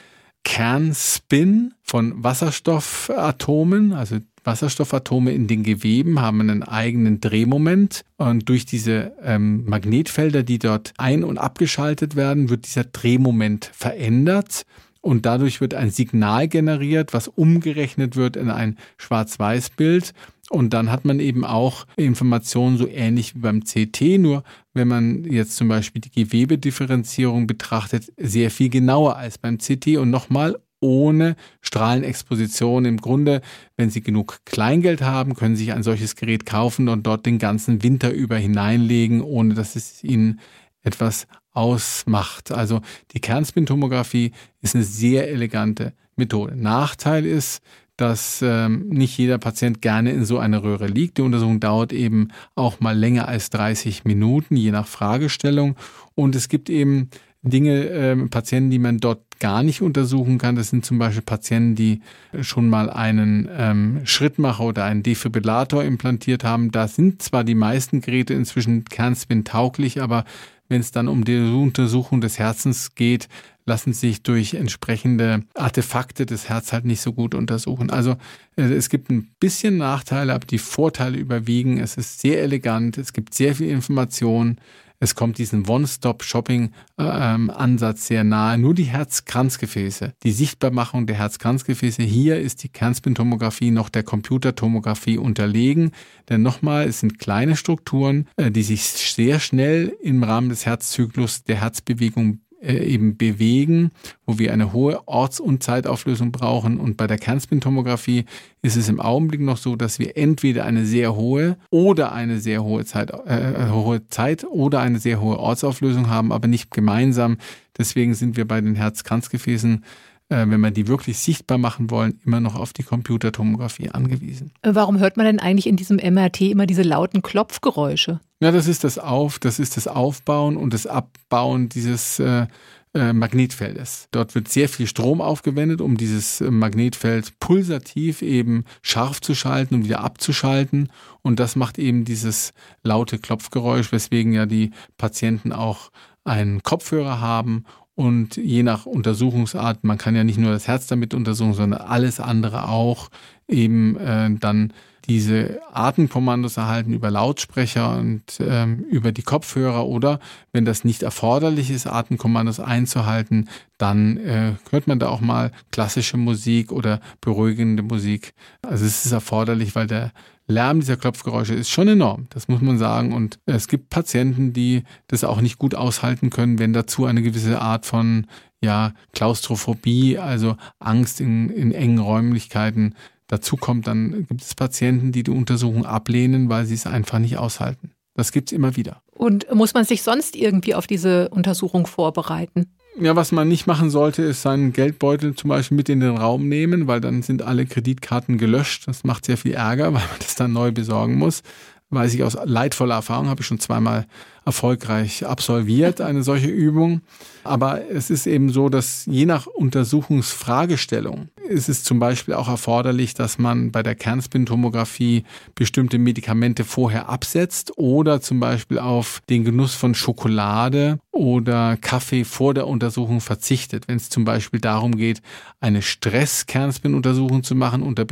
[0.44, 9.12] Kernspin von Wasserstoffatomen, also Wasserstoffatome in den Geweben haben einen eigenen Drehmoment und durch diese
[9.22, 14.66] ähm, Magnetfelder, die dort ein- und abgeschaltet werden, wird dieser Drehmoment verändert
[15.00, 20.12] und dadurch wird ein Signal generiert, was umgerechnet wird in ein Schwarz-Weiß-Bild.
[20.50, 25.24] Und dann hat man eben auch Informationen so ähnlich wie beim CT, nur wenn man
[25.24, 31.36] jetzt zum Beispiel die Gewebedifferenzierung betrachtet, sehr viel genauer als beim CT und nochmal ohne
[31.62, 32.84] Strahlenexposition.
[32.84, 33.40] Im Grunde,
[33.76, 37.38] wenn Sie genug Kleingeld haben, können Sie sich ein solches Gerät kaufen und dort den
[37.38, 40.40] ganzen Winter über hineinlegen, ohne dass es Ihnen
[40.82, 42.52] etwas ausmacht.
[42.52, 46.54] Also die Kernspintomographie ist eine sehr elegante Methode.
[46.56, 47.62] Nachteil ist,
[47.96, 51.18] dass ähm, nicht jeder Patient gerne in so einer Röhre liegt.
[51.18, 55.76] Die Untersuchung dauert eben auch mal länger als 30 Minuten, je nach Fragestellung.
[56.14, 57.10] Und es gibt eben
[57.42, 60.56] Dinge, äh, Patienten, die man dort gar nicht untersuchen kann.
[60.56, 62.00] Das sind zum Beispiel Patienten, die
[62.40, 66.70] schon mal einen ähm, Schrittmacher oder einen Defibrillator implantiert haben.
[66.70, 70.24] Da sind zwar die meisten Geräte inzwischen Kernspin tauglich, aber
[70.68, 73.28] wenn es dann um die Untersuchung des Herzens geht,
[73.66, 77.90] lassen sich durch entsprechende Artefakte des Herz halt nicht so gut untersuchen.
[77.90, 78.16] Also
[78.56, 81.78] äh, es gibt ein bisschen Nachteile, aber die Vorteile überwiegen.
[81.78, 84.58] Es ist sehr elegant, es gibt sehr viel Information.
[85.00, 88.58] Es kommt diesen One-Stop-Shopping-Ansatz sehr nahe.
[88.58, 95.92] Nur die Herzkranzgefäße, die Sichtbarmachung der Herzkranzgefäße, hier ist die Kernspintomographie noch der Computertomographie unterlegen.
[96.28, 101.44] Denn nochmal, es sind kleine Strukturen, äh, die sich sehr schnell im Rahmen des Herzzyklus
[101.44, 102.40] der Herzbewegung
[102.72, 103.90] eben bewegen,
[104.26, 106.78] wo wir eine hohe Orts- und Zeitauflösung brauchen.
[106.78, 108.24] Und bei der Kernspintomographie
[108.62, 112.64] ist es im Augenblick noch so, dass wir entweder eine sehr hohe oder eine sehr
[112.64, 117.38] hohe Zeit, äh, hohe Zeit oder eine sehr hohe Ortsauflösung haben, aber nicht gemeinsam.
[117.76, 119.84] Deswegen sind wir bei den Herzkranzgefäßen
[120.28, 124.52] äh, wenn wir die wirklich sichtbar machen wollen, immer noch auf die Computertomographie angewiesen.
[124.62, 128.20] Warum hört man denn eigentlich in diesem MRT immer diese lauten Klopfgeräusche?
[128.40, 132.46] Ja, das ist das Auf, das ist das Aufbauen und das Abbauen dieses äh,
[132.94, 134.08] äh, Magnetfeldes.
[134.12, 139.74] Dort wird sehr viel Strom aufgewendet, um dieses äh, Magnetfeld pulsativ eben scharf zu schalten
[139.74, 140.90] und wieder abzuschalten.
[141.20, 145.90] Und das macht eben dieses laute Klopfgeräusch, weswegen ja die Patienten auch
[146.24, 151.14] einen Kopfhörer haben und je nach Untersuchungsart, man kann ja nicht nur das Herz damit
[151.14, 153.08] untersuchen, sondern alles andere auch,
[153.46, 154.72] eben äh, dann
[155.06, 160.18] diese Atemkommandos erhalten über Lautsprecher und ähm, über die Kopfhörer oder
[160.52, 166.16] wenn das nicht erforderlich ist, Atemkommandos einzuhalten, dann äh, hört man da auch mal klassische
[166.16, 168.34] Musik oder beruhigende Musik.
[168.62, 170.12] Also es ist erforderlich, weil der
[170.46, 173.12] Lärm dieser Klopfgeräusche ist schon enorm, das muss man sagen.
[173.12, 177.60] Und es gibt Patienten, die das auch nicht gut aushalten können, wenn dazu eine gewisse
[177.60, 178.26] Art von
[178.60, 182.94] ja, Klaustrophobie, also Angst in, in engen Räumlichkeiten
[183.26, 187.38] dazu kommt, dann gibt es Patienten, die die Untersuchung ablehnen, weil sie es einfach nicht
[187.38, 187.92] aushalten.
[188.14, 189.02] Das gibt es immer wieder.
[189.12, 192.66] Und muss man sich sonst irgendwie auf diese Untersuchung vorbereiten?
[193.00, 196.48] Ja, was man nicht machen sollte, ist seinen Geldbeutel zum Beispiel mit in den Raum
[196.48, 198.86] nehmen, weil dann sind alle Kreditkarten gelöscht.
[198.86, 201.42] Das macht sehr viel Ärger, weil man das dann neu besorgen muss.
[201.90, 204.06] Weiß ich aus leidvoller Erfahrung, habe ich schon zweimal
[204.44, 207.00] erfolgreich absolviert, eine solche Übung.
[207.44, 213.14] Aber es ist eben so, dass je nach Untersuchungsfragestellung ist es zum Beispiel auch erforderlich,
[213.14, 219.74] dass man bei der Kernspintomographie bestimmte Medikamente vorher absetzt oder zum Beispiel auf den Genuss
[219.74, 223.88] von Schokolade oder Kaffee vor der Untersuchung verzichtet.
[223.88, 225.22] Wenn es zum Beispiel darum geht,
[225.60, 228.06] eine Stress-Kernspin-Untersuchung zu machen unter,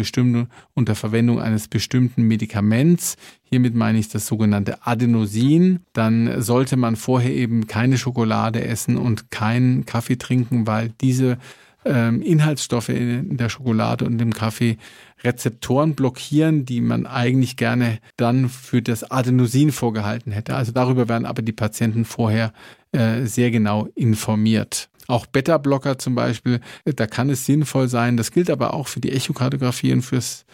[0.75, 7.33] unter Verwendung eines bestimmten Medikaments, hiermit meine ich das sogenannte Adenosin, dann sollte man vorher
[7.33, 11.39] eben keine Schokolade essen und keinen Kaffee trinken, weil diese
[11.85, 14.77] ähm, Inhaltsstoffe in der Schokolade und im Kaffee
[15.25, 20.55] Rezeptoren blockieren, die man eigentlich gerne dann für das Adenosin vorgehalten hätte.
[20.55, 22.53] Also darüber werden aber die Patienten vorher
[22.93, 24.89] äh, sehr genau informiert.
[25.09, 28.17] Auch Beta-Blocker zum Beispiel, da kann es sinnvoll sein.
[28.17, 30.45] Das gilt aber auch für die Echokardiographie und fürs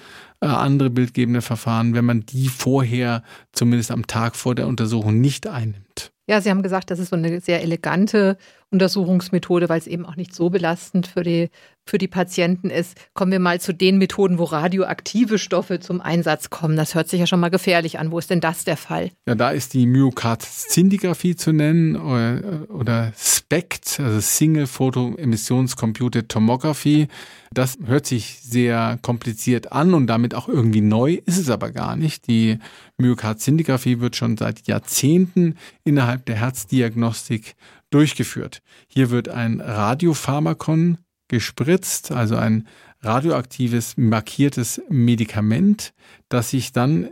[0.40, 3.22] äh, andere bildgebende Verfahren, wenn man die vorher,
[3.52, 6.12] zumindest am Tag vor der Untersuchung, nicht einnimmt.
[6.28, 8.36] Ja, Sie haben gesagt, das ist so eine sehr elegante
[8.70, 11.48] Untersuchungsmethode, weil es eben auch nicht so belastend für die,
[11.86, 12.98] für die Patienten ist.
[13.14, 16.76] Kommen wir mal zu den Methoden, wo radioaktive Stoffe zum Einsatz kommen.
[16.76, 18.10] Das hört sich ja schon mal gefährlich an.
[18.10, 19.10] Wo ist denn das der Fall?
[19.26, 23.12] Ja, da ist die Myokard-Szintigraphie zu nennen oder, oder
[23.48, 27.08] SPECT, also Single Photo Emissionscomputed Tomography.
[27.50, 31.96] Das hört sich sehr kompliziert an und damit auch irgendwie neu, ist es aber gar
[31.96, 32.26] nicht.
[32.26, 32.58] Die
[32.98, 37.54] Myokard-Szintigraphie wird schon seit Jahrzehnten innerhalb der Herzdiagnostik
[37.88, 38.60] durchgeführt.
[38.86, 42.68] Hier wird ein Radiopharmakon gespritzt, also ein
[43.00, 45.94] radioaktives markiertes Medikament,
[46.28, 47.08] das sich dann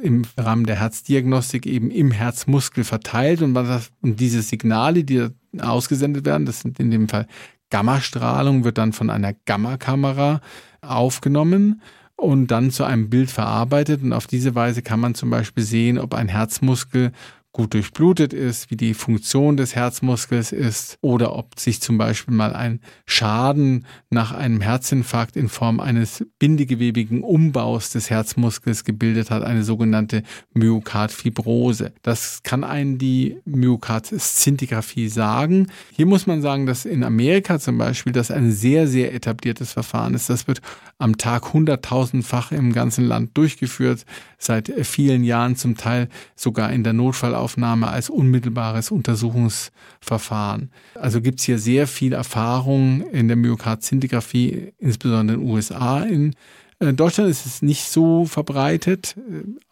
[0.00, 6.24] im Rahmen der Herzdiagnostik eben im Herzmuskel verteilt und, das, und diese Signale, die ausgesendet
[6.24, 7.26] werden, das sind in dem Fall
[7.70, 10.40] Gammastrahlung, wird dann von einer Gammakamera
[10.82, 11.82] aufgenommen
[12.16, 14.02] und dann zu einem Bild verarbeitet.
[14.02, 17.12] Und auf diese Weise kann man zum Beispiel sehen, ob ein Herzmuskel
[17.52, 22.54] gut durchblutet ist, wie die Funktion des Herzmuskels ist oder ob sich zum Beispiel mal
[22.54, 29.64] ein Schaden nach einem Herzinfarkt in Form eines bindegewebigen Umbaus des Herzmuskels gebildet hat, eine
[29.64, 30.22] sogenannte
[30.54, 31.92] Myokardfibrose.
[32.02, 35.66] Das kann einen die Myokardszintiographie sagen.
[35.92, 40.14] Hier muss man sagen, dass in Amerika zum Beispiel das ein sehr, sehr etabliertes Verfahren
[40.14, 40.30] ist.
[40.30, 40.60] Das wird
[40.98, 44.04] am Tag hunderttausendfach im ganzen Land durchgeführt,
[44.38, 50.70] seit vielen Jahren zum Teil sogar in der Notfall Notaufnahme als unmittelbares Untersuchungsverfahren.
[50.94, 56.02] Also gibt es hier sehr viel Erfahrung in der Myokardzintigraphie, insbesondere in den USA.
[56.02, 56.34] In
[56.80, 59.16] äh, Deutschland ist es nicht so verbreitet.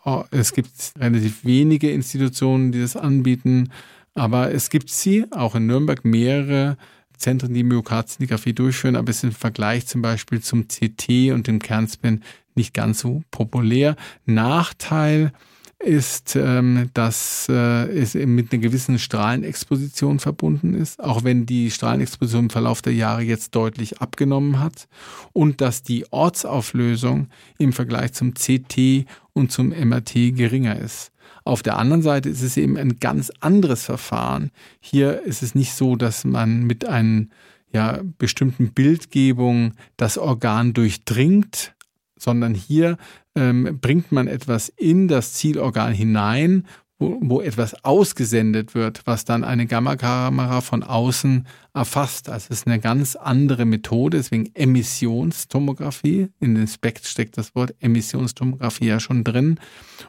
[0.04, 3.70] Äh, es gibt relativ wenige Institutionen, die das anbieten,
[4.14, 6.76] aber es gibt sie, auch in Nürnberg mehrere
[7.16, 11.58] Zentren, die Myokardzintigraphie durchführen, aber es ist im Vergleich zum Beispiel zum CT und dem
[11.58, 12.22] Kernspin
[12.54, 13.96] nicht ganz so populär.
[14.24, 15.32] Nachteil
[15.80, 22.46] ist, ähm, dass äh, es mit einer gewissen Strahlenexposition verbunden ist, auch wenn die Strahlenexposition
[22.46, 24.88] im Verlauf der Jahre jetzt deutlich abgenommen hat
[25.32, 31.12] und dass die Ortsauflösung im Vergleich zum CT und zum MRT geringer ist.
[31.44, 34.50] Auf der anderen Seite ist es eben ein ganz anderes Verfahren.
[34.80, 37.26] Hier ist es nicht so, dass man mit einer
[37.72, 41.74] ja, bestimmten Bildgebung das Organ durchdringt,
[42.18, 42.96] sondern hier
[43.34, 46.66] ähm, bringt man etwas in das Zielorgan hinein,
[46.98, 52.28] wo, wo etwas ausgesendet wird, was dann eine Gammakamera von außen erfasst.
[52.28, 56.28] Also es ist eine ganz andere Methode, deswegen Emissionstomographie.
[56.40, 59.60] In den Spekt steckt das Wort Emissionstomographie ja schon drin.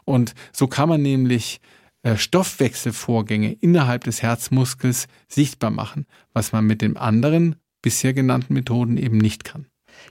[0.05, 1.61] Und so kann man nämlich
[2.01, 8.97] äh, Stoffwechselvorgänge innerhalb des Herzmuskels sichtbar machen, was man mit den anderen bisher genannten Methoden
[8.97, 9.67] eben nicht kann.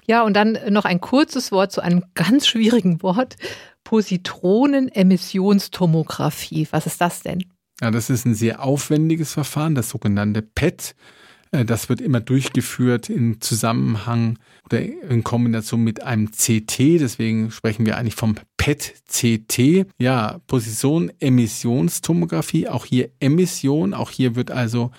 [0.07, 3.37] Ja, und dann noch ein kurzes Wort zu einem ganz schwierigen Wort.
[3.85, 6.69] Positronenemissionstomographie.
[6.71, 7.45] Was ist das denn?
[7.81, 10.95] Ja, das ist ein sehr aufwendiges Verfahren, das sogenannte PET.
[11.53, 17.01] Äh, das wird immer durchgeführt in Zusammenhang oder in Kombination mit einem CT.
[17.01, 19.87] Deswegen sprechen wir eigentlich vom PET-CT.
[19.99, 22.69] Ja, Position-Emissionstomographie.
[22.69, 23.95] Auch hier Emission.
[23.95, 24.91] Auch hier wird also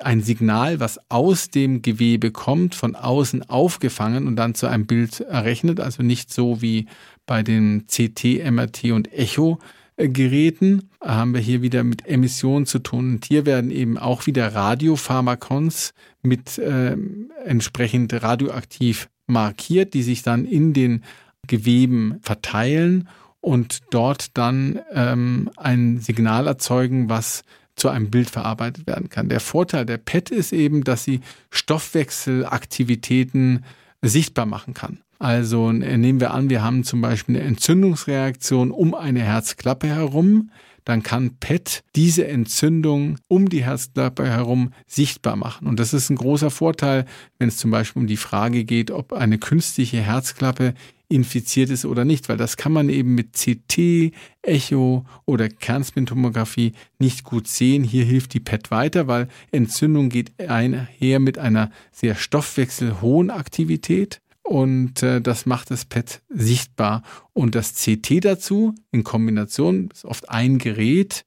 [0.00, 5.20] ein Signal, was aus dem Gewebe kommt, von außen aufgefangen und dann zu einem Bild
[5.20, 5.80] errechnet.
[5.80, 6.86] Also nicht so wie
[7.26, 9.58] bei den CT, MRT und Echo.
[9.96, 13.14] Geräten haben wir hier wieder mit Emissionen zu tun.
[13.14, 16.96] Und hier werden eben auch wieder Radiopharmakons mit äh,
[17.44, 21.04] entsprechend radioaktiv markiert, die sich dann in den
[21.46, 23.08] Geweben verteilen
[23.40, 27.42] und dort dann ähm, ein Signal erzeugen, was
[27.76, 29.28] zu einem Bild verarbeitet werden kann.
[29.28, 33.64] Der Vorteil der PET ist eben, dass sie Stoffwechselaktivitäten
[34.02, 34.98] sichtbar machen kann.
[35.18, 40.50] Also nehmen wir an, wir haben zum Beispiel eine Entzündungsreaktion um eine Herzklappe herum,
[40.84, 45.66] dann kann PET diese Entzündung um die Herzklappe herum sichtbar machen.
[45.66, 47.06] Und das ist ein großer Vorteil,
[47.38, 50.74] wenn es zum Beispiel um die Frage geht, ob eine künstliche Herzklappe
[51.08, 54.12] infiziert ist oder nicht, weil das kann man eben mit CT,
[54.42, 57.84] Echo oder Kernspintomographie nicht gut sehen.
[57.84, 65.02] Hier hilft die PET weiter, weil Entzündung geht einher mit einer sehr stoffwechselhohen Aktivität und
[65.02, 67.02] äh, das macht das PET sichtbar.
[67.32, 71.24] Und das CT dazu in Kombination ist oft ein Gerät,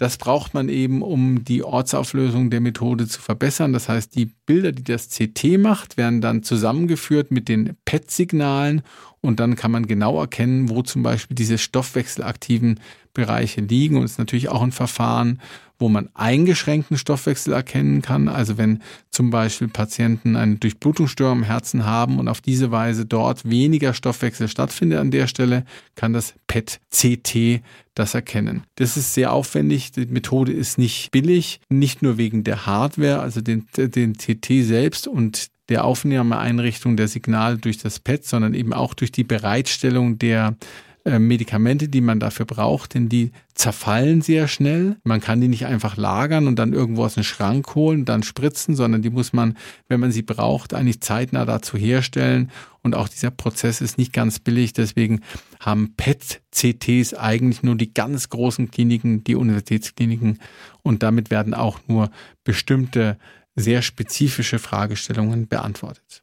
[0.00, 3.74] das braucht man eben, um die Ortsauflösung der Methode zu verbessern.
[3.74, 8.80] Das heißt, die Bilder, die das CT macht, werden dann zusammengeführt mit den PET-Signalen
[9.22, 12.80] und dann kann man genau erkennen, wo zum Beispiel diese stoffwechselaktiven
[13.12, 13.96] Bereiche liegen.
[13.96, 15.40] Und es ist natürlich auch ein Verfahren,
[15.78, 18.28] wo man eingeschränkten Stoffwechsel erkennen kann.
[18.28, 23.48] Also wenn zum Beispiel Patienten eine Durchblutungsstörung im Herzen haben und auf diese Weise dort
[23.48, 25.64] weniger Stoffwechsel stattfindet an der Stelle,
[25.96, 27.62] kann das PET-CT
[27.94, 28.64] das erkennen.
[28.76, 29.92] Das ist sehr aufwendig.
[29.92, 35.08] Die Methode ist nicht billig, nicht nur wegen der Hardware, also den, den CT selbst
[35.08, 40.56] und der Aufnahmeeinrichtung der Signale durch das PET, sondern eben auch durch die Bereitstellung der
[41.06, 44.96] äh, Medikamente, die man dafür braucht, denn die zerfallen sehr schnell.
[45.02, 48.76] Man kann die nicht einfach lagern und dann irgendwo aus dem Schrank holen, dann spritzen,
[48.76, 49.56] sondern die muss man,
[49.88, 52.50] wenn man sie braucht, eigentlich zeitnah dazu herstellen.
[52.82, 54.74] Und auch dieser Prozess ist nicht ganz billig.
[54.74, 55.20] Deswegen
[55.58, 60.38] haben PET-CTs eigentlich nur die ganz großen Kliniken, die Universitätskliniken.
[60.82, 62.10] Und damit werden auch nur
[62.44, 63.16] bestimmte
[63.60, 66.22] sehr spezifische Fragestellungen beantwortet.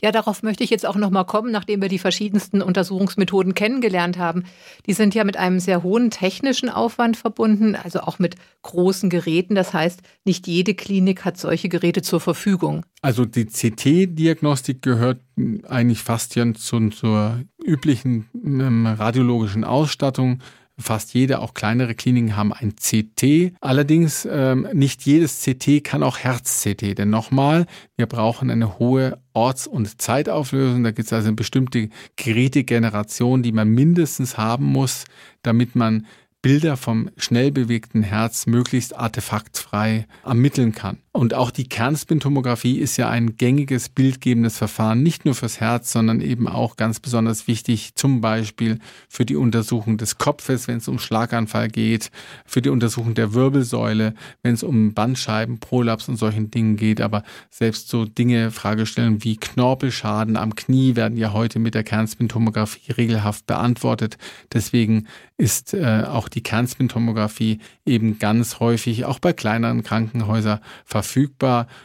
[0.00, 4.16] Ja, darauf möchte ich jetzt auch noch mal kommen, nachdem wir die verschiedensten Untersuchungsmethoden kennengelernt
[4.16, 4.44] haben.
[4.86, 9.56] Die sind ja mit einem sehr hohen technischen Aufwand verbunden, also auch mit großen Geräten.
[9.56, 12.86] Das heißt, nicht jede Klinik hat solche Geräte zur Verfügung.
[13.02, 15.20] Also die CT-Diagnostik gehört
[15.66, 20.40] eigentlich fast ja zur, zur üblichen ähm, radiologischen Ausstattung
[20.80, 23.54] Fast jede, auch kleinere Kliniken haben ein CT.
[23.60, 26.98] Allerdings ähm, nicht jedes CT kann auch Herz-CT.
[26.98, 27.66] Denn nochmal,
[27.96, 30.84] wir brauchen eine hohe Orts- und Zeitauflösung.
[30.84, 35.04] Da gibt es also eine bestimmte Gerätegeneration, die man mindestens haben muss,
[35.42, 36.06] damit man
[36.42, 40.98] Bilder vom schnell bewegten Herz möglichst artefaktfrei ermitteln kann.
[41.10, 46.20] Und auch die Kernspintomographie ist ja ein gängiges bildgebendes Verfahren, nicht nur fürs Herz, sondern
[46.20, 48.78] eben auch ganz besonders wichtig, zum Beispiel
[49.08, 52.10] für die Untersuchung des Kopfes, wenn es um Schlaganfall geht,
[52.44, 57.00] für die Untersuchung der Wirbelsäule, wenn es um Bandscheiben, Prolaps und solchen Dingen geht.
[57.00, 62.92] Aber selbst so Dinge, Fragestellen wie Knorpelschaden am Knie werden ja heute mit der Kernspintomographie
[62.92, 64.18] regelhaft beantwortet.
[64.52, 71.07] Deswegen ist äh, auch die Kernspintomographie eben ganz häufig auch bei kleineren Krankenhäusern verfügbar.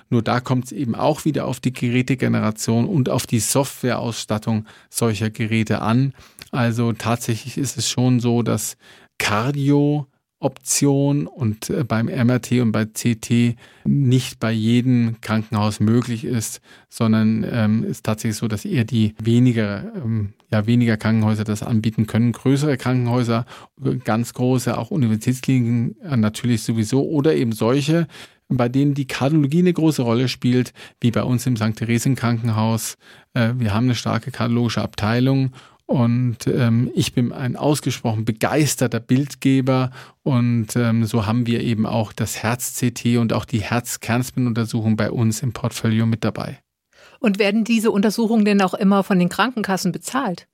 [0.10, 5.30] Nur da kommt es eben auch wieder auf die Gerätegeneration und auf die Softwareausstattung solcher
[5.30, 6.14] Geräte an.
[6.52, 8.78] Also tatsächlich ist es schon so, dass
[9.18, 10.08] Cardio
[10.44, 13.56] Option und äh, beim MRT und bei CT
[13.86, 19.92] nicht bei jedem Krankenhaus möglich ist, sondern ähm, ist tatsächlich so, dass eher die weniger,
[19.96, 22.34] ähm, ja, weniger Krankenhäuser das anbieten können.
[22.34, 23.46] Größere Krankenhäuser,
[24.04, 28.08] ganz große, auch Universitätskliniken äh, natürlich sowieso oder eben solche,
[28.58, 31.76] bei denen die Kardiologie eine große Rolle spielt, wie bei uns im St.
[31.76, 32.98] Theresien Krankenhaus.
[33.34, 35.52] Äh, wir haben eine starke kardiologische Abteilung
[35.86, 39.92] und ähm, ich bin ein ausgesprochen begeisterter Bildgeber
[40.24, 45.44] und ähm, so haben wir eben auch das Herz-CT und auch die Herz-Kernspinuntersuchung bei uns
[45.44, 46.60] im Portfolio mit dabei.
[47.20, 50.48] Und werden diese Untersuchungen denn auch immer von den Krankenkassen bezahlt?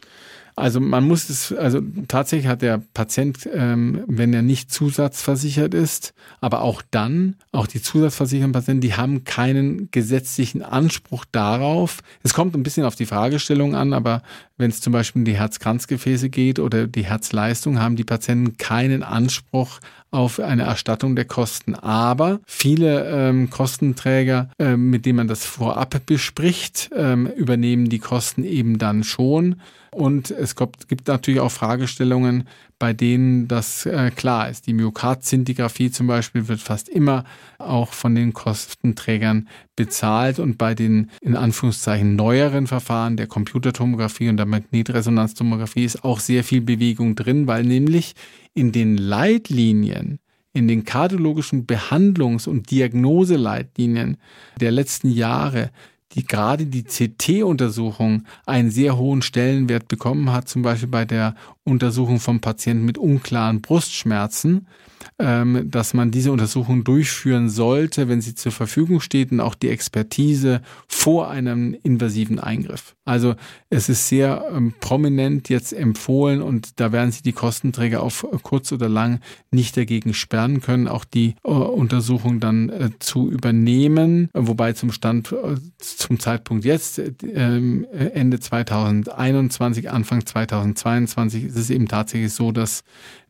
[0.59, 6.13] Also man muss es, also tatsächlich hat der Patient, ähm, wenn er nicht zusatzversichert ist,
[6.41, 11.99] aber auch dann, auch die zusatzversicherten Patienten, die haben keinen gesetzlichen Anspruch darauf.
[12.23, 14.21] Es kommt ein bisschen auf die Fragestellung an, aber
[14.57, 19.01] wenn es zum Beispiel um die Herzkranzgefäße geht oder die Herzleistung, haben die Patienten keinen
[19.01, 19.79] Anspruch
[20.11, 21.75] auf eine Erstattung der Kosten.
[21.75, 28.43] Aber viele ähm, Kostenträger, ähm, mit denen man das vorab bespricht, ähm, übernehmen die Kosten
[28.43, 29.61] eben dann schon.
[29.91, 32.47] Und es gibt natürlich auch Fragestellungen,
[32.79, 34.65] bei denen das äh, klar ist.
[34.65, 37.25] Die Myokardzintigraphie zum Beispiel wird fast immer
[37.57, 44.37] auch von den Kostenträgern bezahlt und bei den in Anführungszeichen neueren Verfahren der Computertomographie und
[44.37, 48.15] der Magnetresonanztomographie ist auch sehr viel Bewegung drin, weil nämlich
[48.53, 50.19] in den Leitlinien
[50.51, 54.17] in den kardiologischen Behandlungs- und Diagnoseleitlinien
[54.59, 55.69] der letzten Jahre
[56.13, 62.19] die gerade die CT-Untersuchung einen sehr hohen Stellenwert bekommen hat, zum Beispiel bei der Untersuchung
[62.19, 64.67] von Patienten mit unklaren Brustschmerzen,
[65.17, 69.69] ähm, dass man diese Untersuchung durchführen sollte, wenn sie zur Verfügung steht und auch die
[69.69, 72.95] Expertise vor einem invasiven Eingriff.
[73.05, 73.35] Also
[73.71, 78.71] es ist sehr ähm, prominent jetzt empfohlen und da werden Sie die Kostenträger auf kurz
[78.71, 79.19] oder lang
[79.51, 85.31] nicht dagegen sperren können, auch die äh, Untersuchung dann äh, zu übernehmen, wobei zum Stand
[85.31, 92.83] äh, zum Zeitpunkt jetzt ähm, Ende 2021, Anfang 2022 ist es eben tatsächlich so, dass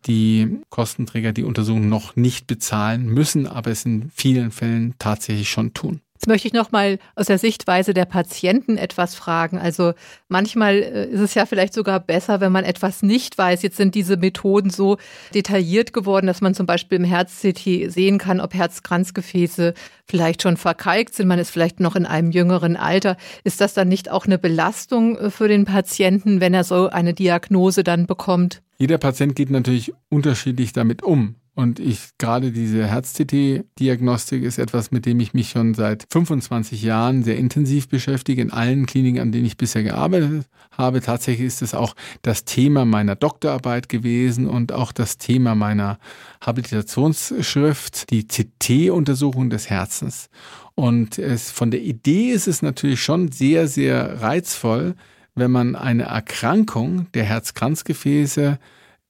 [0.05, 5.73] die Kostenträger die Untersuchung noch nicht bezahlen müssen, aber es in vielen Fällen tatsächlich schon
[5.73, 6.01] tun.
[6.19, 9.57] Jetzt möchte ich noch mal aus der Sichtweise der Patienten etwas fragen.
[9.57, 9.93] Also
[10.27, 13.61] manchmal äh, ist es ja vielleicht sogar besser, wenn man etwas nicht weiß.
[13.61, 14.97] Jetzt sind diese Methoden so
[15.33, 21.15] detailliert geworden, dass man zum Beispiel im Herz-CT sehen kann, ob Herzkranzgefäße vielleicht schon verkalkt
[21.15, 21.29] sind.
[21.29, 23.15] Man ist vielleicht noch in einem jüngeren Alter.
[23.45, 27.13] Ist das dann nicht auch eine Belastung äh, für den Patienten, wenn er so eine
[27.13, 28.61] Diagnose dann bekommt?
[28.77, 31.35] Jeder Patient geht natürlich unterschiedlich damit um.
[31.59, 37.21] Und ich gerade diese Herz-CT-Diagnostik ist etwas, mit dem ich mich schon seit 25 Jahren
[37.21, 41.01] sehr intensiv beschäftige, in allen Kliniken, an denen ich bisher gearbeitet habe.
[41.01, 45.99] Tatsächlich ist es auch das Thema meiner Doktorarbeit gewesen und auch das Thema meiner
[46.39, 50.29] Habilitationsschrift, die CT-Untersuchung des Herzens.
[50.75, 54.95] Und es, von der Idee ist es natürlich schon sehr, sehr reizvoll,
[55.35, 58.59] wenn man eine Erkrankung der Herzkranzgefäße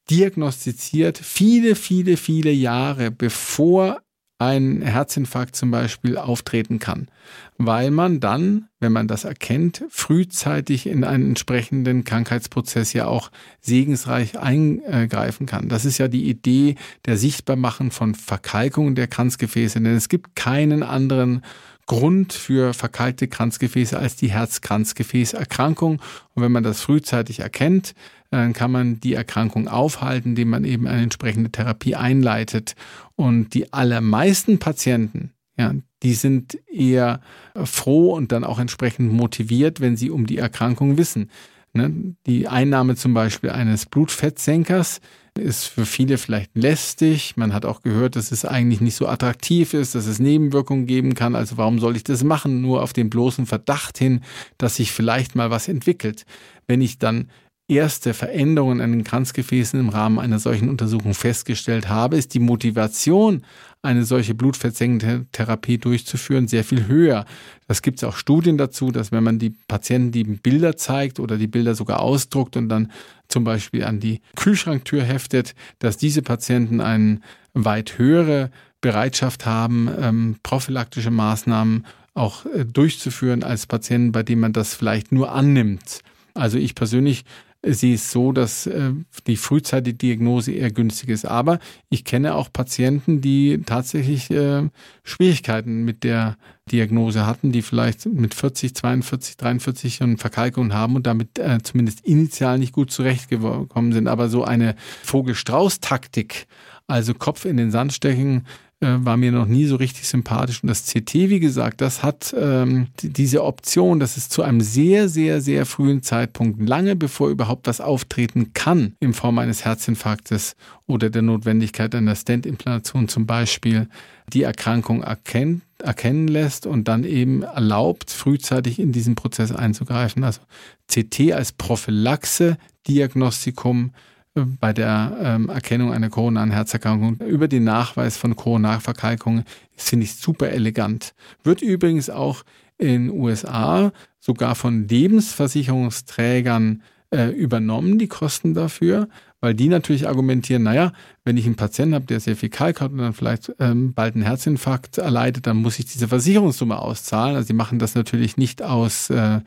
[0.10, 4.02] diagnostiziert, viele, viele, viele Jahre bevor
[4.38, 7.10] ein Herzinfarkt zum Beispiel auftreten kann,
[7.58, 13.30] weil man dann wenn man das erkennt, frühzeitig in einen entsprechenden Krankheitsprozess ja auch
[13.60, 15.68] segensreich eingreifen kann.
[15.68, 20.84] Das ist ja die Idee der Sichtbarmachen von Verkalkungen der Kranzgefäße, denn es gibt keinen
[20.84, 21.44] anderen
[21.88, 26.00] Grund für verkalkte Kranzgefäße als die Herzkranzgefäßerkrankung.
[26.36, 27.96] Und wenn man das frühzeitig erkennt,
[28.32, 32.76] dann kann man die Erkrankung aufhalten, indem man eben eine entsprechende Therapie einleitet.
[33.16, 35.74] Und die allermeisten Patienten, ja,
[36.04, 37.22] die sind eher
[37.64, 41.30] froh und dann auch entsprechend motiviert, wenn sie um die Erkrankung wissen.
[41.74, 42.16] Ne?
[42.26, 45.02] Die Einnahme zum Beispiel eines Blutfettsenkers
[45.38, 47.38] ist für viele vielleicht lästig.
[47.38, 51.14] Man hat auch gehört, dass es eigentlich nicht so attraktiv ist, dass es Nebenwirkungen geben
[51.16, 51.36] kann.
[51.36, 52.62] Also warum soll ich das machen?
[52.62, 54.22] Nur auf den bloßen Verdacht hin,
[54.58, 56.26] dass sich vielleicht mal was entwickelt.
[56.68, 57.30] Wenn ich dann
[57.70, 63.44] erste Veränderungen an den Kranzgefäßen im Rahmen einer solchen Untersuchung festgestellt habe, ist die Motivation,
[63.82, 67.26] eine solche blutversenkende Therapie durchzuführen, sehr viel höher.
[67.68, 71.38] Das gibt es auch Studien dazu, dass wenn man die Patienten die Bilder zeigt oder
[71.38, 72.92] die Bilder sogar ausdruckt und dann
[73.30, 77.22] zum Beispiel an die Kühlschranktür heftet, dass diese Patienten eine
[77.54, 78.52] weit höhere
[78.82, 85.12] Bereitschaft haben, ähm, prophylaktische Maßnahmen auch äh, durchzuführen als Patienten, bei denen man das vielleicht
[85.12, 86.00] nur annimmt.
[86.34, 87.24] Also ich persönlich
[87.64, 88.92] sie ist so, dass äh,
[89.28, 91.26] die frühzeitige Diagnose eher günstig ist.
[91.26, 94.70] Aber ich kenne auch Patienten, die tatsächlich äh,
[95.04, 96.38] Schwierigkeiten mit der
[96.72, 102.02] Diagnose hatten, die vielleicht mit 40, 42, 43 schon Verkalkung haben und damit äh, zumindest
[102.02, 104.08] initial nicht gut zurechtgekommen sind.
[104.08, 106.48] Aber so eine Vogel-Strauß-Taktik,
[106.88, 108.46] also Kopf in den Sand stecken,
[108.82, 110.64] war mir noch nie so richtig sympathisch.
[110.64, 115.10] Und das CT, wie gesagt, das hat ähm, diese Option, dass es zu einem sehr,
[115.10, 120.56] sehr, sehr frühen Zeitpunkt, lange bevor überhaupt was auftreten kann, in Form eines Herzinfarktes
[120.88, 123.90] oder der Notwendigkeit einer Stent-Implantation zum Beispiel,
[124.32, 130.24] die Erkrankung erkennt, erkennen lässt und dann eben erlaubt, frühzeitig in diesen Prozess einzugreifen.
[130.24, 130.42] Also
[130.88, 132.58] CT als Prophylaxe,
[132.88, 133.92] Diagnostikum,
[134.34, 139.44] bei der ähm, Erkennung einer koronaren Herzerkrankung über den Nachweis von Koronarverkalkungen
[139.76, 141.14] finde ich super elegant.
[141.44, 142.44] Wird übrigens auch
[142.78, 149.10] in USA sogar von Lebensversicherungsträgern äh, übernommen, die Kosten dafür,
[149.42, 150.92] weil die natürlich argumentieren, naja,
[151.24, 154.16] wenn ich einen Patienten habe, der sehr viel Kalk hat und dann vielleicht ähm, bald
[154.16, 157.36] einen Herzinfarkt erleidet, dann muss ich diese Versicherungssumme auszahlen.
[157.36, 159.40] Also die machen das natürlich nicht aus, äh,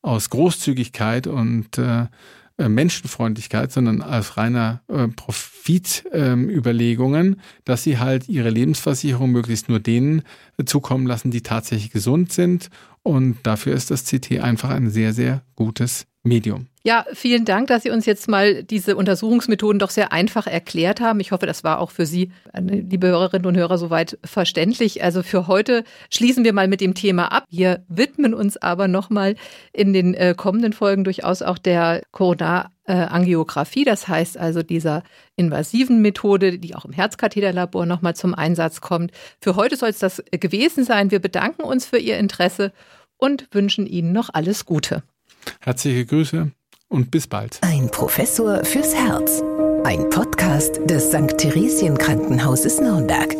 [0.00, 2.06] aus Großzügigkeit und äh,
[2.58, 9.80] äh, Menschenfreundlichkeit, sondern als reiner äh, Profitüberlegungen, ähm, dass sie halt ihre Lebensversicherung möglichst nur
[9.80, 10.22] denen
[10.64, 12.70] zukommen lassen, die tatsächlich gesund sind.
[13.02, 16.66] Und dafür ist das CT einfach ein sehr, sehr gutes Medium.
[16.84, 21.20] Ja, vielen Dank, dass Sie uns jetzt mal diese Untersuchungsmethoden doch sehr einfach erklärt haben.
[21.20, 25.02] Ich hoffe, das war auch für Sie, äh, liebe Hörerinnen und Hörer, soweit verständlich.
[25.02, 27.44] Also für heute schließen wir mal mit dem Thema ab.
[27.50, 29.34] Wir widmen uns aber nochmal
[29.72, 32.02] in den äh, kommenden Folgen durchaus auch der
[32.88, 33.84] Coronarangiographie.
[33.84, 35.02] Das heißt also dieser
[35.36, 39.12] invasiven Methode, die auch im Herzkatheterlabor nochmal zum Einsatz kommt.
[39.40, 41.10] Für heute soll es das gewesen sein.
[41.10, 42.72] Wir bedanken uns für Ihr Interesse
[43.16, 45.02] und wünschen Ihnen noch alles Gute.
[45.60, 46.50] Herzliche Grüße
[46.88, 47.58] und bis bald.
[47.62, 49.42] Ein Professor fürs Herz.
[49.84, 51.36] Ein Podcast des St.
[51.38, 53.34] Theresien Krankenhauses Nürnberg.